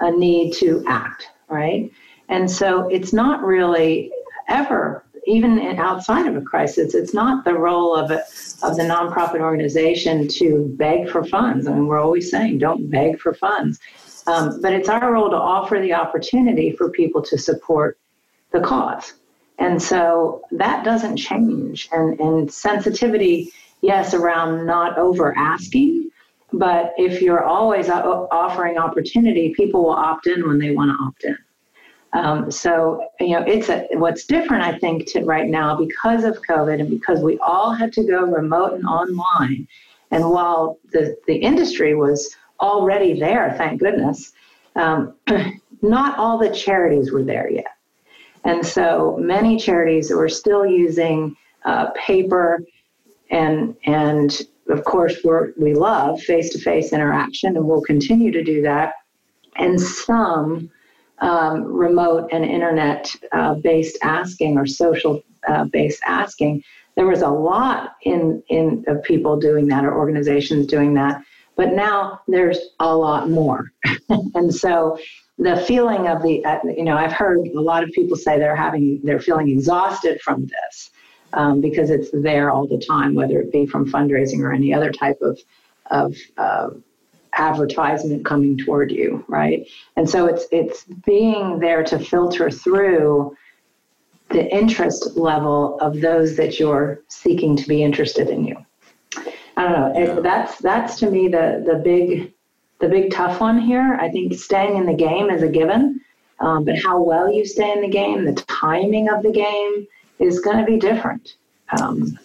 [0.00, 1.90] a need to act, right?
[2.28, 4.12] And so it's not really
[4.48, 8.20] ever even outside of a crisis, it's not the role of a,
[8.62, 11.66] of the nonprofit organization to beg for funds.
[11.66, 13.78] I mean, we're always saying don't beg for funds,
[14.26, 17.98] um, but it's our role to offer the opportunity for people to support
[18.52, 19.12] the cause.
[19.58, 21.88] And so that doesn't change.
[21.92, 26.10] And, and sensitivity, yes, around not over asking,
[26.52, 31.24] but if you're always offering opportunity, people will opt in when they want to opt
[31.24, 31.36] in.
[32.14, 36.40] Um, so you know, it's a, what's different, I think, to right now because of
[36.48, 39.68] COVID and because we all had to go remote and online.
[40.10, 44.32] And while the the industry was already there, thank goodness,
[44.74, 45.14] um,
[45.82, 47.66] not all the charities were there yet.
[48.44, 52.64] And so many charities were still using uh, paper
[53.30, 58.94] and and of course we're, we love face-to-face interaction and we'll continue to do that.
[59.56, 60.70] And some
[61.20, 66.62] um, remote and internet uh, based asking or social uh, based asking,
[66.96, 71.22] there was a lot in, in of people doing that or organizations doing that.
[71.56, 73.72] But now there's a lot more.
[74.34, 74.98] and so
[75.38, 78.56] the feeling of the, uh, you know, I've heard a lot of people say they're
[78.56, 80.90] having, they're feeling exhausted from this
[81.32, 84.90] um, because it's there all the time, whether it be from fundraising or any other
[84.90, 85.38] type of,
[85.90, 86.70] of uh,
[87.38, 89.66] advertisement coming toward you, right?
[89.96, 93.36] And so it's it's being there to filter through
[94.30, 98.56] the interest level of those that you're seeking to be interested in you.
[99.56, 99.92] I don't know.
[99.98, 100.20] Yeah.
[100.20, 102.34] That's that's to me the the big
[102.80, 103.98] the big tough one here.
[104.00, 106.00] I think staying in the game is a given,
[106.40, 109.86] um, but how well you stay in the game, the timing of the game
[110.18, 111.34] is going to be different.
[111.80, 112.18] Um,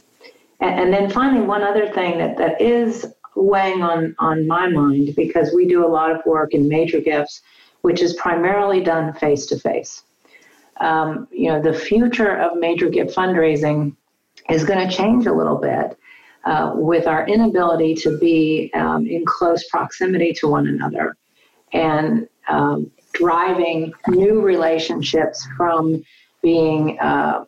[0.59, 5.15] and, and, then finally, one other thing that, that is weighing on, on my mind
[5.15, 7.41] because we do a lot of work in major gifts,
[7.81, 10.03] which is primarily done face to face.
[10.81, 13.95] You know, the future of major gift fundraising
[14.49, 15.97] is going to change a little bit.
[16.45, 21.15] Uh, with our inability to be um, in close proximity to one another
[21.71, 26.03] and um, driving new relationships from
[26.41, 27.45] being uh,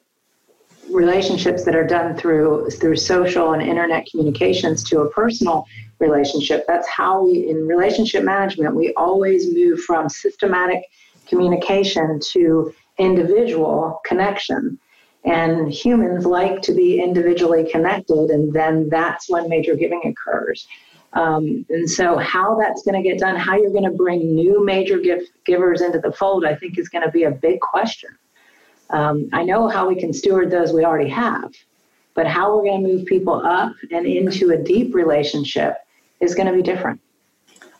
[0.92, 5.66] relationships that are done through through social and internet communications to a personal
[6.00, 10.84] relationship that's how we in relationship management we always move from systematic
[11.28, 14.78] communication to individual connection
[15.26, 20.68] and humans like to be individually connected, and then that's when major giving occurs.
[21.14, 24.64] Um, and so, how that's going to get done, how you're going to bring new
[24.64, 28.10] major gift givers into the fold, I think is going to be a big question.
[28.90, 31.54] Um, I know how we can steward those we already have,
[32.14, 35.78] but how we're going to move people up and into a deep relationship
[36.20, 37.00] is going to be different.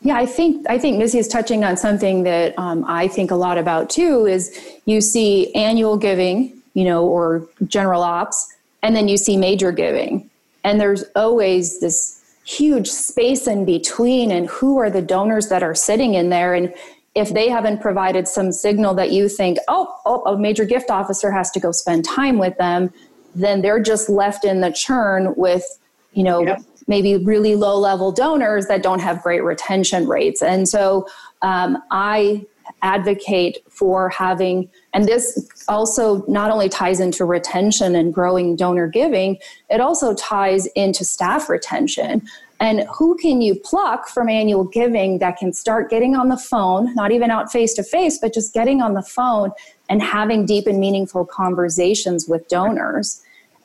[0.02, 3.34] Yeah, I think I think Missy is touching on something that um, I think a
[3.34, 4.26] lot about too.
[4.26, 9.72] Is you see annual giving you know, or general ops, and then you see major
[9.72, 10.28] giving.
[10.62, 15.74] And there's always this huge space in between, and who are the donors that are
[15.74, 16.52] sitting in there?
[16.52, 16.74] And
[17.16, 21.32] if they haven't provided some signal that you think, oh, oh a major gift officer
[21.32, 22.92] has to go spend time with them,
[23.34, 25.64] then they're just left in the churn with,
[26.12, 26.60] you know, yep.
[26.86, 30.42] maybe really low level donors that don't have great retention rates.
[30.42, 31.08] And so
[31.40, 32.44] um, I
[32.82, 39.38] advocate for having, and this also not only ties into retention and growing donor giving,
[39.70, 42.28] it also ties into staff retention.
[42.58, 46.94] And who can you pluck from annual giving that can start getting on the phone,
[46.94, 49.50] not even out face to face, but just getting on the phone
[49.88, 53.22] and having deep and meaningful conversations with donors?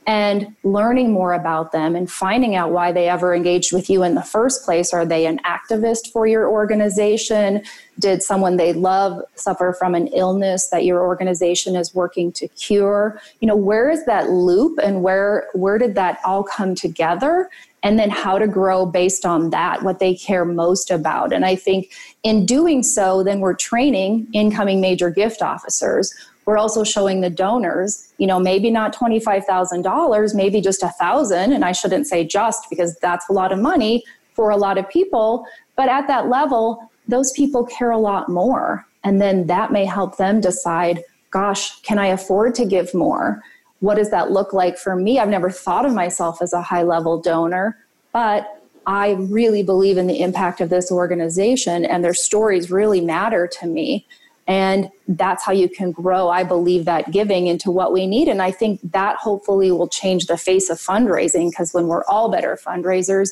[0.07, 4.15] and learning more about them and finding out why they ever engaged with you in
[4.15, 4.93] the first place.
[4.93, 7.63] Are they an activist for your organization?
[7.99, 13.21] Did someone they love suffer from an illness that your organization is working to cure?
[13.41, 17.49] You know, where is that loop and where where did that all come together?
[17.83, 21.33] And then how to grow based on that, what they care most about.
[21.33, 21.91] And I think
[22.21, 26.13] in doing so, then we're training incoming major gift officers.
[26.45, 31.63] We're also showing the donors you know maybe not $25000 maybe just a thousand and
[31.63, 35.45] i shouldn't say just because that's a lot of money for a lot of people
[35.75, 38.85] but at that level those people care a lot more.
[39.03, 43.41] And then that may help them decide gosh can i afford to give more
[43.81, 46.83] what does that look like for me i've never thought of myself as a high
[46.83, 47.77] level donor
[48.13, 53.47] but I really believe in the impact of this organization, and their stories really matter
[53.59, 54.07] to me.
[54.47, 58.27] And that's how you can grow, I believe, that giving into what we need.
[58.27, 62.29] And I think that hopefully will change the face of fundraising because when we're all
[62.29, 63.29] better fundraisers,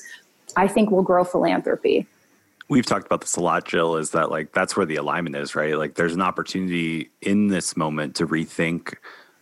[0.56, 2.08] I think we'll grow philanthropy.
[2.70, 5.56] We've talked about this a lot, Jill, is that like that's where the alignment is,
[5.56, 5.76] right?
[5.76, 8.94] Like there's an opportunity in this moment to rethink,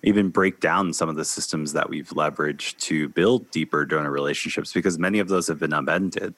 [0.04, 4.72] even break down some of the systems that we've leveraged to build deeper donor relationships
[4.72, 6.34] because many of those have been upended.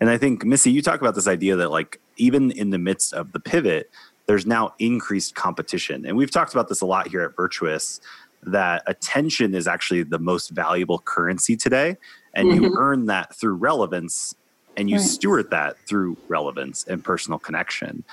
[0.00, 3.12] And I think, Missy, you talk about this idea that like even in the midst
[3.12, 3.90] of the pivot,
[4.26, 6.06] there's now increased competition.
[6.06, 8.00] And we've talked about this a lot here at Virtuous
[8.42, 11.96] that attention is actually the most valuable currency today.
[12.34, 12.64] And mm-hmm.
[12.64, 14.34] you earn that through relevance
[14.76, 15.04] and you right.
[15.04, 18.04] steward that through relevance and personal connection.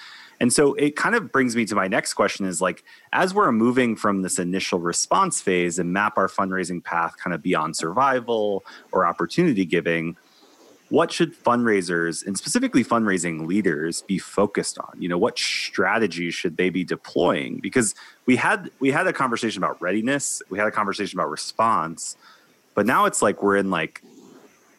[0.41, 3.51] And so it kind of brings me to my next question is like, as we're
[3.51, 8.63] moving from this initial response phase and map our fundraising path kind of beyond survival
[8.91, 10.17] or opportunity giving,
[10.89, 14.95] what should fundraisers and specifically fundraising leaders be focused on?
[14.97, 17.59] You know what strategies should they be deploying?
[17.59, 17.93] Because
[18.26, 22.18] we had we had a conversation about readiness we had a conversation about response
[22.76, 24.01] but now it's like we're in like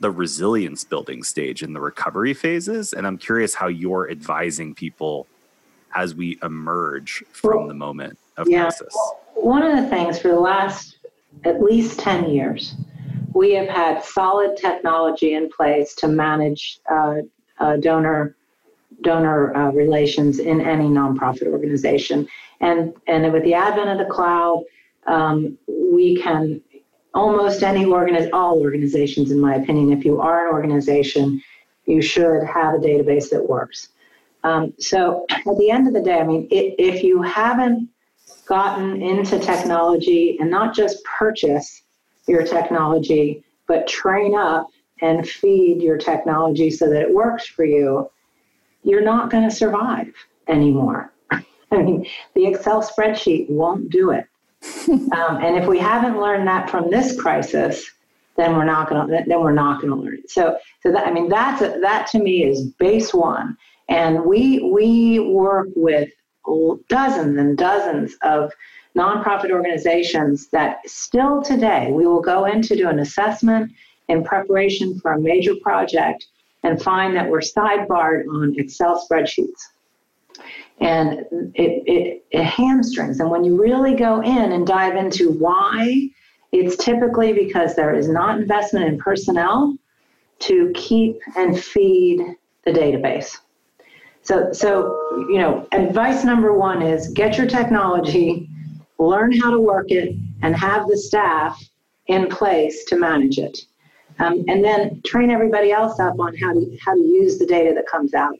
[0.00, 2.92] the resilience building stage in the recovery phases.
[2.92, 5.26] And i'm curious how you're advising people
[5.94, 8.62] as we emerge from well, the moment of yeah.
[8.62, 8.96] crisis
[9.34, 10.98] one of the things for the last
[11.44, 12.74] at least 10 years
[13.34, 17.16] we have had solid technology in place to manage uh,
[17.58, 18.36] uh, donor
[19.02, 22.28] donor uh, relations in any nonprofit organization.
[22.60, 24.64] And, and with the advent of the cloud,
[25.06, 26.60] um, we can
[27.14, 31.42] almost any organiz- all organizations, in my opinion, if you are an organization,
[31.86, 33.88] you should have a database that works.
[34.44, 37.88] Um, so at the end of the day, I mean, it, if you haven't
[38.46, 41.82] gotten into technology and not just purchase
[42.26, 44.66] your technology, but train up
[45.00, 48.10] and feed your technology so that it works for you,
[48.82, 50.12] you're not going to survive
[50.48, 51.12] anymore.
[51.30, 51.42] I
[51.82, 54.26] mean, the Excel spreadsheet won't do it.
[54.88, 57.90] um, and if we haven't learned that from this crisis,
[58.36, 60.30] then we're not going to then we're not going to learn it.
[60.30, 63.56] So, so that I mean, that's a, that to me is base one.
[63.92, 66.08] And we we work with
[66.88, 68.50] dozens and dozens of
[68.96, 73.70] nonprofit organizations that still today we will go in to do an assessment
[74.08, 76.24] in preparation for a major project
[76.62, 79.60] and find that we're sidebarred on Excel spreadsheets.
[80.80, 83.20] And it, it, it hamstrings.
[83.20, 86.08] And when you really go in and dive into why,
[86.50, 89.76] it's typically because there is not investment in personnel
[90.40, 92.20] to keep and feed
[92.64, 93.36] the database.
[94.22, 98.48] So, so you know, advice number one is get your technology,
[98.98, 101.62] learn how to work it, and have the staff
[102.06, 103.58] in place to manage it.
[104.18, 107.72] Um, and then train everybody else up on how to how to use the data
[107.74, 108.38] that comes out.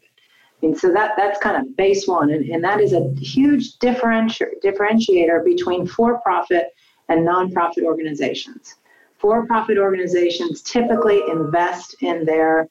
[0.63, 4.61] And so that that's kind of base one, and, and that is a huge differenti-
[4.65, 6.67] differentiator between for-profit
[7.09, 8.77] and nonprofit organizations.
[9.19, 12.69] For-profit organizations typically invest in their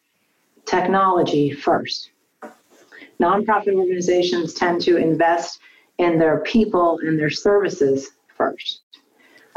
[0.65, 2.10] technology first.
[3.21, 5.59] Nonprofit organizations tend to invest
[5.97, 8.81] in their people and their services first.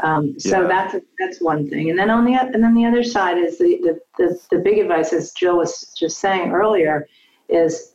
[0.01, 0.67] Um, so yeah.
[0.67, 3.79] that's that's one thing, and then on the and then the other side is the,
[3.81, 7.07] the the the big advice, as Jill was just saying earlier,
[7.47, 7.93] is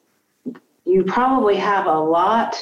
[0.87, 2.57] you probably have a lot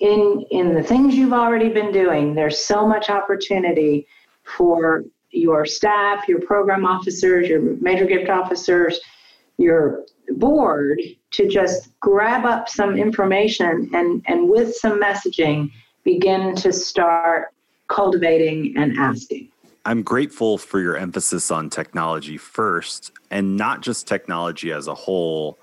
[0.00, 2.34] in in the things you've already been doing.
[2.34, 4.08] There's so much opportunity
[4.42, 8.98] for your staff, your program officers, your major gift officers,
[9.58, 11.00] your board
[11.32, 15.70] to just grab up some information and and with some messaging
[16.04, 17.52] begin to start
[17.88, 19.48] cultivating and asking.
[19.84, 25.58] I'm grateful for your emphasis on technology first and not just technology as a whole,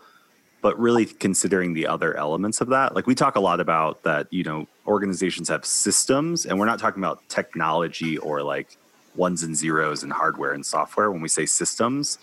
[0.61, 2.95] but really considering the other elements of that.
[2.95, 6.80] Like we talk a lot about that, you know, organizations have systems, and we're not
[6.80, 8.78] talking about technology or like
[9.16, 12.18] ones and zeros and hardware and software when we say systems.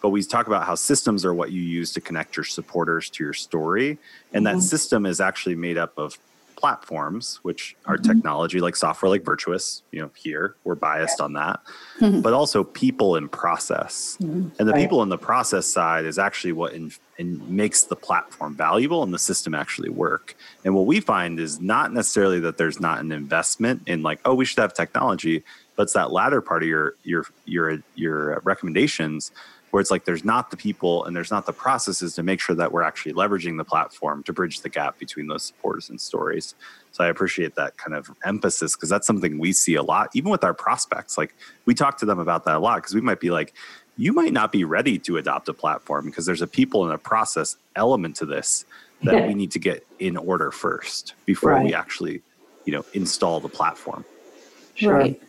[0.00, 3.24] But we talk about how systems are what you use to connect your supporters to
[3.24, 3.98] your story.
[4.32, 4.58] And mm-hmm.
[4.58, 6.18] that system is actually made up of
[6.60, 8.12] platforms, which are mm-hmm.
[8.12, 11.60] technology like software like Virtuous, you know, here we're biased on that,
[11.98, 12.20] mm-hmm.
[12.20, 14.18] but also people in process.
[14.20, 14.48] Mm-hmm.
[14.58, 14.80] And the right.
[14.80, 19.12] people in the process side is actually what in, in makes the platform valuable and
[19.12, 20.36] the system actually work.
[20.64, 24.34] And what we find is not necessarily that there's not an investment in like, oh,
[24.34, 25.42] we should have technology,
[25.76, 29.32] but it's that latter part of your your your your recommendations
[29.70, 32.56] where it's like there's not the people and there's not the processes to make sure
[32.56, 36.54] that we're actually leveraging the platform to bridge the gap between those supporters and stories.
[36.92, 40.30] So I appreciate that kind of emphasis because that's something we see a lot, even
[40.30, 41.16] with our prospects.
[41.16, 41.34] Like
[41.66, 43.54] we talk to them about that a lot because we might be like,
[43.96, 46.98] you might not be ready to adopt a platform because there's a people and a
[46.98, 48.64] process element to this
[49.02, 49.26] that yeah.
[49.26, 51.64] we need to get in order first before right.
[51.64, 52.22] we actually,
[52.64, 54.04] you know, install the platform.
[54.74, 54.94] Sure.
[54.94, 55.22] Right.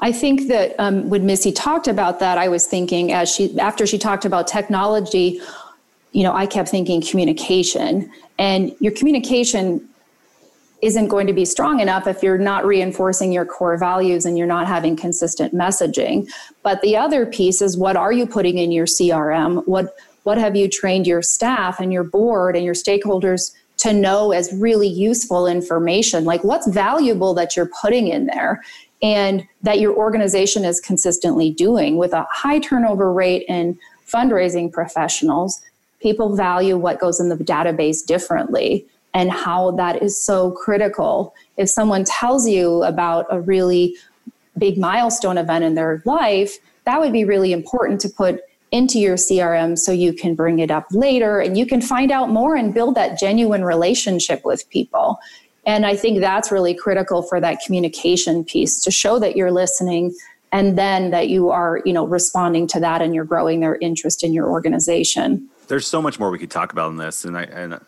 [0.00, 3.86] I think that um, when Missy talked about that, I was thinking as she after
[3.86, 5.40] she talked about technology,
[6.12, 9.86] you know, I kept thinking communication, and your communication
[10.82, 14.46] isn't going to be strong enough if you're not reinforcing your core values and you're
[14.46, 16.30] not having consistent messaging.
[16.62, 19.66] But the other piece is what are you putting in your CRM?
[19.66, 24.32] What what have you trained your staff and your board and your stakeholders to know
[24.32, 26.24] as really useful information?
[26.24, 28.62] Like what's valuable that you're putting in there?
[29.02, 35.62] And that your organization is consistently doing with a high turnover rate in fundraising professionals
[36.00, 41.68] people value what goes in the database differently and how that is so critical if
[41.68, 43.96] someone tells you about a really
[44.58, 48.40] big milestone event in their life that would be really important to put
[48.72, 52.30] into your CRM so you can bring it up later and you can find out
[52.30, 55.18] more and build that genuine relationship with people.
[55.66, 60.14] And I think that's really critical for that communication piece to show that you're listening
[60.52, 64.24] and then that you are, you know, responding to that and you're growing their interest
[64.24, 65.48] in your organization.
[65.68, 67.80] There's so much more we could talk about in this and I and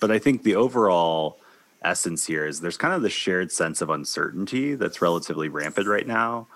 [0.00, 1.38] but I think the overall
[1.82, 6.06] essence here is there's kind of the shared sense of uncertainty that's relatively rampant right
[6.06, 6.46] now.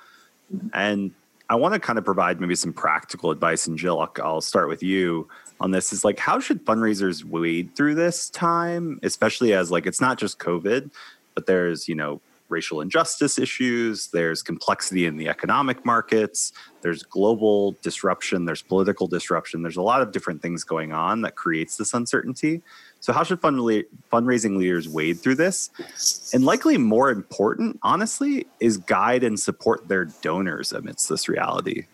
[0.55, 0.69] Mm-hmm.
[0.73, 1.15] And
[1.51, 4.69] I want to kind of provide maybe some practical advice and Jill, I'll, I'll start
[4.69, 5.29] with you
[5.61, 10.01] on this is like how should fundraisers wade through this time, especially as like it's
[10.01, 10.91] not just COVID,
[11.35, 17.77] but there's, you know, racial injustice issues, there's complexity in the economic markets, there's global
[17.83, 21.93] disruption, there's political disruption, there's a lot of different things going on that creates this
[21.95, 22.63] uncertainty.
[23.01, 25.71] So, how should fundraising leaders wade through this?
[26.35, 31.87] And likely more important, honestly, is guide and support their donors amidst this reality.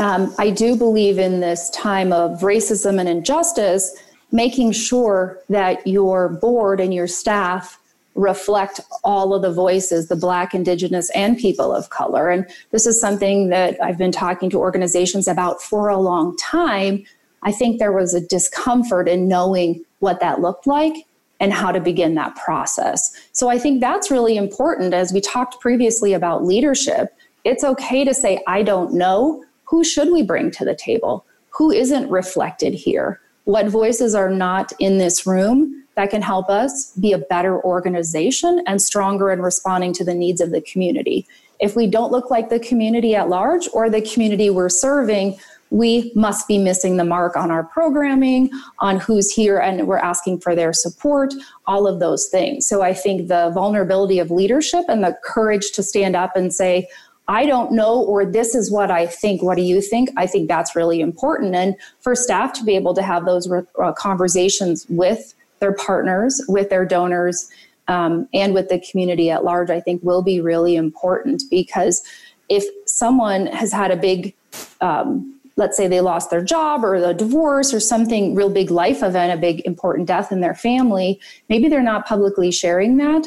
[0.00, 3.94] Um, I do believe in this time of racism and injustice,
[4.30, 7.78] making sure that your board and your staff
[8.14, 12.28] reflect all of the voices, the Black, Indigenous, and people of color.
[12.30, 17.04] And this is something that I've been talking to organizations about for a long time.
[17.42, 21.06] I think there was a discomfort in knowing what that looked like
[21.40, 23.12] and how to begin that process.
[23.32, 24.94] So I think that's really important.
[24.94, 27.12] As we talked previously about leadership,
[27.44, 29.44] it's okay to say, I don't know.
[29.64, 31.24] Who should we bring to the table?
[31.50, 33.20] Who isn't reflected here?
[33.44, 38.62] What voices are not in this room that can help us be a better organization
[38.66, 41.26] and stronger in responding to the needs of the community?
[41.58, 45.38] If we don't look like the community at large or the community we're serving,
[45.72, 48.50] we must be missing the mark on our programming,
[48.80, 51.32] on who's here, and we're asking for their support,
[51.66, 52.66] all of those things.
[52.68, 56.88] So I think the vulnerability of leadership and the courage to stand up and say,
[57.26, 59.42] I don't know, or this is what I think.
[59.42, 60.10] What do you think?
[60.18, 61.54] I think that's really important.
[61.54, 66.68] And for staff to be able to have those uh, conversations with their partners, with
[66.68, 67.48] their donors,
[67.88, 72.02] um, and with the community at large, I think will be really important because
[72.50, 74.34] if someone has had a big
[74.82, 79.02] um, let's say they lost their job or the divorce or something real big life
[79.02, 83.24] event, a big important death in their family, maybe they're not publicly sharing that.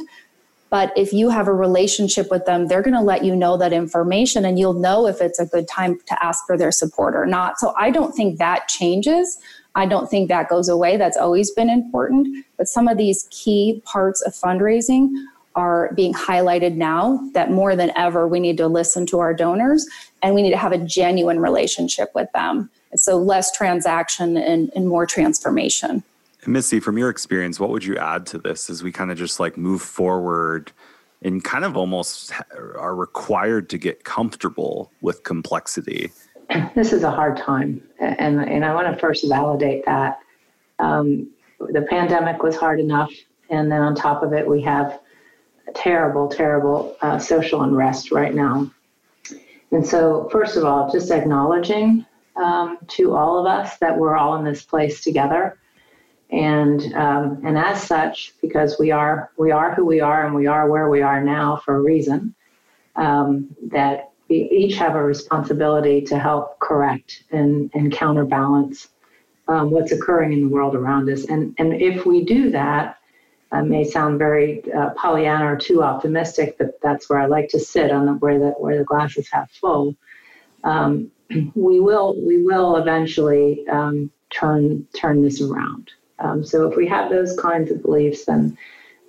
[0.71, 3.71] But if you have a relationship with them, they're going to let you know that
[3.71, 7.25] information and you'll know if it's a good time to ask for their support or
[7.25, 7.59] not.
[7.59, 9.37] So I don't think that changes.
[9.75, 10.97] I don't think that goes away.
[10.97, 12.45] That's always been important.
[12.57, 15.11] But some of these key parts of fundraising
[15.55, 19.87] are being highlighted now that more than ever we need to listen to our donors
[20.21, 22.69] and we need to have a genuine relationship with them.
[22.95, 26.03] So less transaction and, and more transformation.
[26.43, 29.17] And Missy, from your experience, what would you add to this as we kind of
[29.17, 30.71] just like move forward
[31.21, 32.31] and kind of almost
[32.77, 36.11] are required to get comfortable with complexity?
[36.75, 37.81] This is a hard time.
[37.99, 40.19] And, and I want to first validate that.
[40.79, 41.29] Um,
[41.59, 43.11] the pandemic was hard enough.
[43.49, 44.99] And then on top of it, we have
[45.73, 48.69] terrible, terrible uh, social unrest right now.
[49.71, 52.05] And so, first of all, just acknowledging
[52.35, 55.57] um, to all of us that we're all in this place together,
[56.29, 60.47] and um, and as such, because we are we are who we are and we
[60.47, 62.35] are where we are now for a reason,
[62.95, 68.89] um, that we each have a responsibility to help correct and and counterbalance
[69.47, 71.25] um, what's occurring in the world around us.
[71.25, 72.97] And and if we do that,
[73.51, 77.59] uh, may sound very uh, Pollyanna or too optimistic, but that's where I like to
[77.59, 79.95] sit on the, where the where the glass is half full.
[80.63, 81.11] Um,
[81.55, 85.91] we will we will eventually um, turn turn this around.
[86.19, 88.57] Um, so if we have those kinds of beliefs, then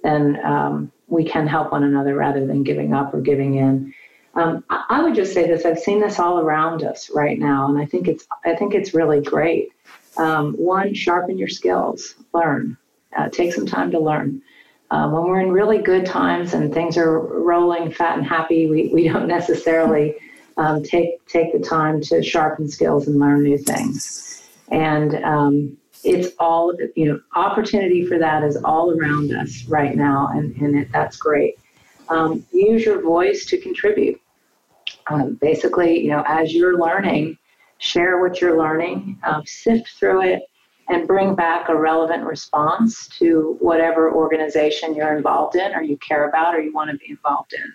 [0.03, 3.95] then um, we can help one another rather than giving up or giving in.
[4.35, 7.69] Um, I, I would just say this: I've seen this all around us right now,
[7.69, 9.71] and I think it's I think it's really great.
[10.19, 12.77] Um, one, sharpen your skills, learn
[13.17, 14.43] uh, take some time to learn.
[14.91, 18.89] Uh, when we're in really good times and things are rolling fat and happy, we,
[18.89, 20.15] we don't necessarily
[20.57, 24.49] um, take take the time to sharpen skills and learn new things.
[24.71, 30.29] And um, it's all you know, opportunity for that is all around us right now,
[30.33, 31.59] and and it, that's great.
[32.09, 34.21] Um, use your voice to contribute.
[35.09, 37.39] Um, basically, you know, as you're learning,
[37.79, 40.43] share what you're learning, um, sift through it,
[40.89, 46.29] and bring back a relevant response to whatever organization you're involved in or you care
[46.29, 47.73] about or you want to be involved in.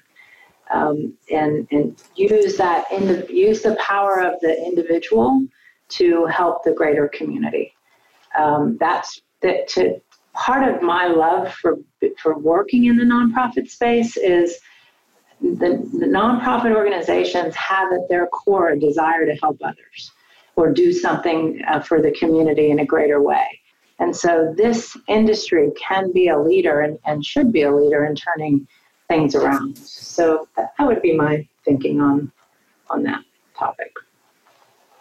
[0.72, 5.46] Um, and, and use that the, use the power of the individual
[5.90, 7.74] to help the greater community.
[8.38, 10.00] Um, that's that to
[10.34, 11.78] part of my love for
[12.18, 14.60] for working in the nonprofit space is
[15.42, 20.12] the, the nonprofit organizations have at their core a desire to help others
[20.56, 23.48] or do something uh, for the community in a greater way.
[24.00, 28.16] And so this industry can be a leader and, and should be a leader in
[28.16, 28.68] turning
[29.08, 29.78] things around.
[29.78, 32.32] So that, that would be my thinking on
[32.90, 33.24] on that
[33.58, 33.94] topic.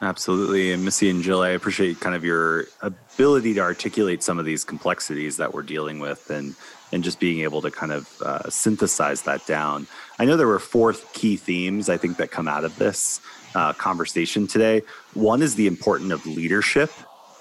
[0.02, 0.72] Absolutely.
[0.72, 4.64] And Missy and Jill, I appreciate kind of your ability to articulate some of these
[4.64, 6.54] complexities that we're dealing with and
[6.92, 9.86] and just being able to kind of uh, synthesize that down.
[10.20, 13.22] I know there were four key themes I think that come out of this
[13.54, 14.82] uh, conversation today.
[15.14, 16.90] One is the importance of leadership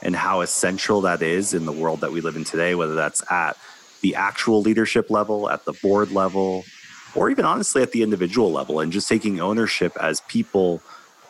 [0.02, 3.22] and how essential that is in the world that we live in today, whether that's
[3.30, 3.58] at
[4.00, 6.64] the actual leadership level, at the board level,
[7.16, 10.82] or even honestly at the individual level, and just taking ownership as people,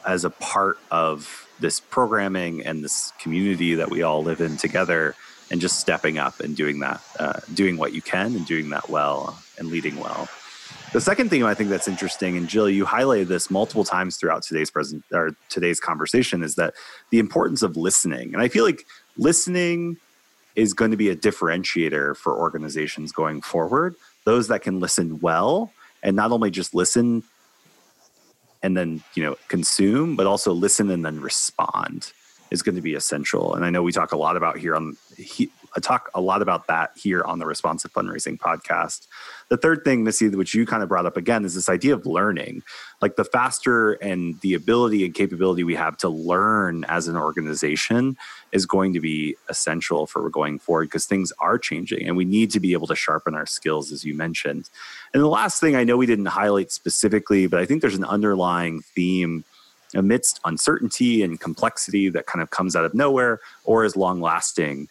[0.05, 5.15] as a part of this programming and this community that we all live in together,
[5.49, 8.87] and just stepping up and doing that, uh, doing what you can and doing that
[8.87, 10.29] well and leading well.
[10.91, 14.41] The second thing I think that's interesting, and Jill, you highlighted this multiple times throughout
[14.41, 16.73] today's present or today's conversation, is that
[17.11, 18.33] the importance of listening.
[18.33, 19.97] And I feel like listening
[20.55, 23.95] is going to be a differentiator for organizations going forward.
[24.23, 25.71] Those that can listen well
[26.01, 27.23] and not only just listen
[28.63, 32.11] and then you know consume, but also listen and then respond
[32.49, 33.53] is going to be essential.
[33.53, 34.97] And I know we talk a lot about here on
[35.75, 39.07] I talk a lot about that here on the Responsive Fundraising podcast.
[39.49, 42.05] The third thing, Missy, which you kind of brought up again, is this idea of
[42.05, 42.63] learning.
[43.01, 48.17] Like the faster and the ability and capability we have to learn as an organization
[48.51, 52.51] is going to be essential for going forward because things are changing and we need
[52.51, 54.69] to be able to sharpen our skills, as you mentioned.
[55.13, 58.05] And the last thing I know we didn't highlight specifically, but I think there's an
[58.05, 59.43] underlying theme
[59.95, 64.87] amidst uncertainty and complexity that kind of comes out of nowhere or is long lasting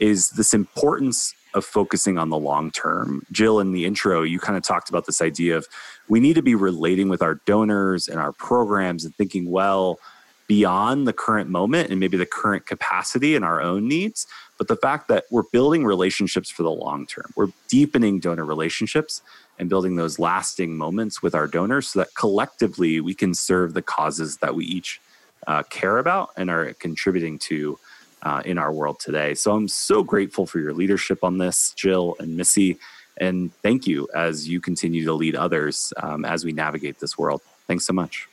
[0.00, 3.24] is this importance of focusing on the long term.
[3.32, 5.66] Jill, in the intro, you kind of talked about this idea of
[6.08, 9.98] we need to be relating with our donors and our programs and thinking well
[10.46, 14.26] beyond the current moment and maybe the current capacity and our own needs.
[14.56, 19.22] But the fact that we're building relationships for the long term, we're deepening donor relationships
[19.58, 23.82] and building those lasting moments with our donors so that collectively we can serve the
[23.82, 25.00] causes that we each
[25.46, 27.78] uh, care about and are contributing to
[28.22, 29.34] uh, in our world today.
[29.34, 32.78] So I'm so grateful for your leadership on this, Jill and Missy.
[33.20, 37.42] And thank you as you continue to lead others um, as we navigate this world.
[37.66, 38.28] Thanks so much.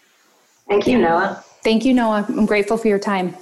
[0.68, 1.44] Thank you, Noah.
[1.64, 2.26] Thank you, Noah.
[2.28, 3.36] I'm grateful for your time.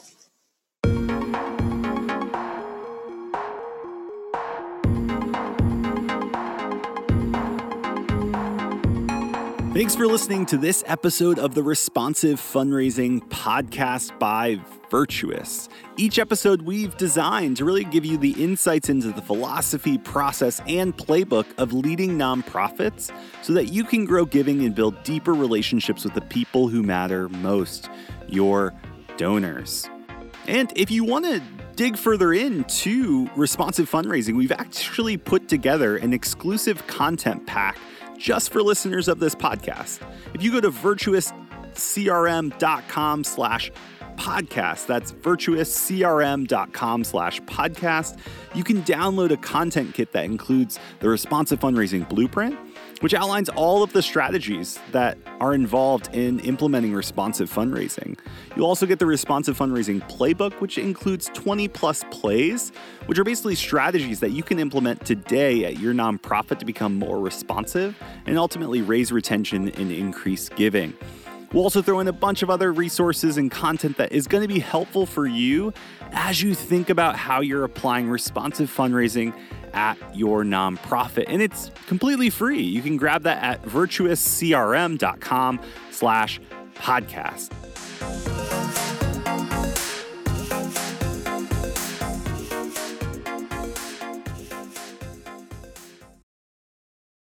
[9.73, 14.59] Thanks for listening to this episode of the Responsive Fundraising Podcast by
[14.91, 15.67] Virtuous.
[15.97, 20.95] Each episode we've designed to really give you the insights into the philosophy, process, and
[20.95, 23.11] playbook of leading nonprofits
[23.41, 27.27] so that you can grow giving and build deeper relationships with the people who matter
[27.29, 27.89] most
[28.27, 28.75] your
[29.17, 29.89] donors.
[30.45, 31.41] And if you want to
[31.75, 37.75] dig further into responsive fundraising, we've actually put together an exclusive content pack
[38.23, 39.99] just for listeners of this podcast.
[40.33, 43.69] If you go to virtuouscrm.com slash
[44.15, 48.17] podcast, that's virtuouscrm.com slash podcast,
[48.55, 52.57] you can download a content kit that includes the responsive fundraising blueprint,
[53.03, 58.17] which outlines all of the strategies that are involved in implementing responsive fundraising.
[58.55, 62.71] You'll also get the responsive fundraising playbook, which includes 20 plus plays,
[63.07, 67.19] which are basically strategies that you can implement today at your nonprofit to become more
[67.19, 70.93] responsive and ultimately raise retention and increase giving.
[71.51, 74.47] We'll also throw in a bunch of other resources and content that is going to
[74.47, 75.73] be helpful for you
[76.13, 79.33] as you think about how you're applying responsive fundraising
[79.73, 81.25] at your nonprofit.
[81.27, 82.61] And it's completely free.
[82.61, 85.59] You can grab that at virtuouscrm.com
[85.91, 86.39] slash
[86.75, 87.49] podcast.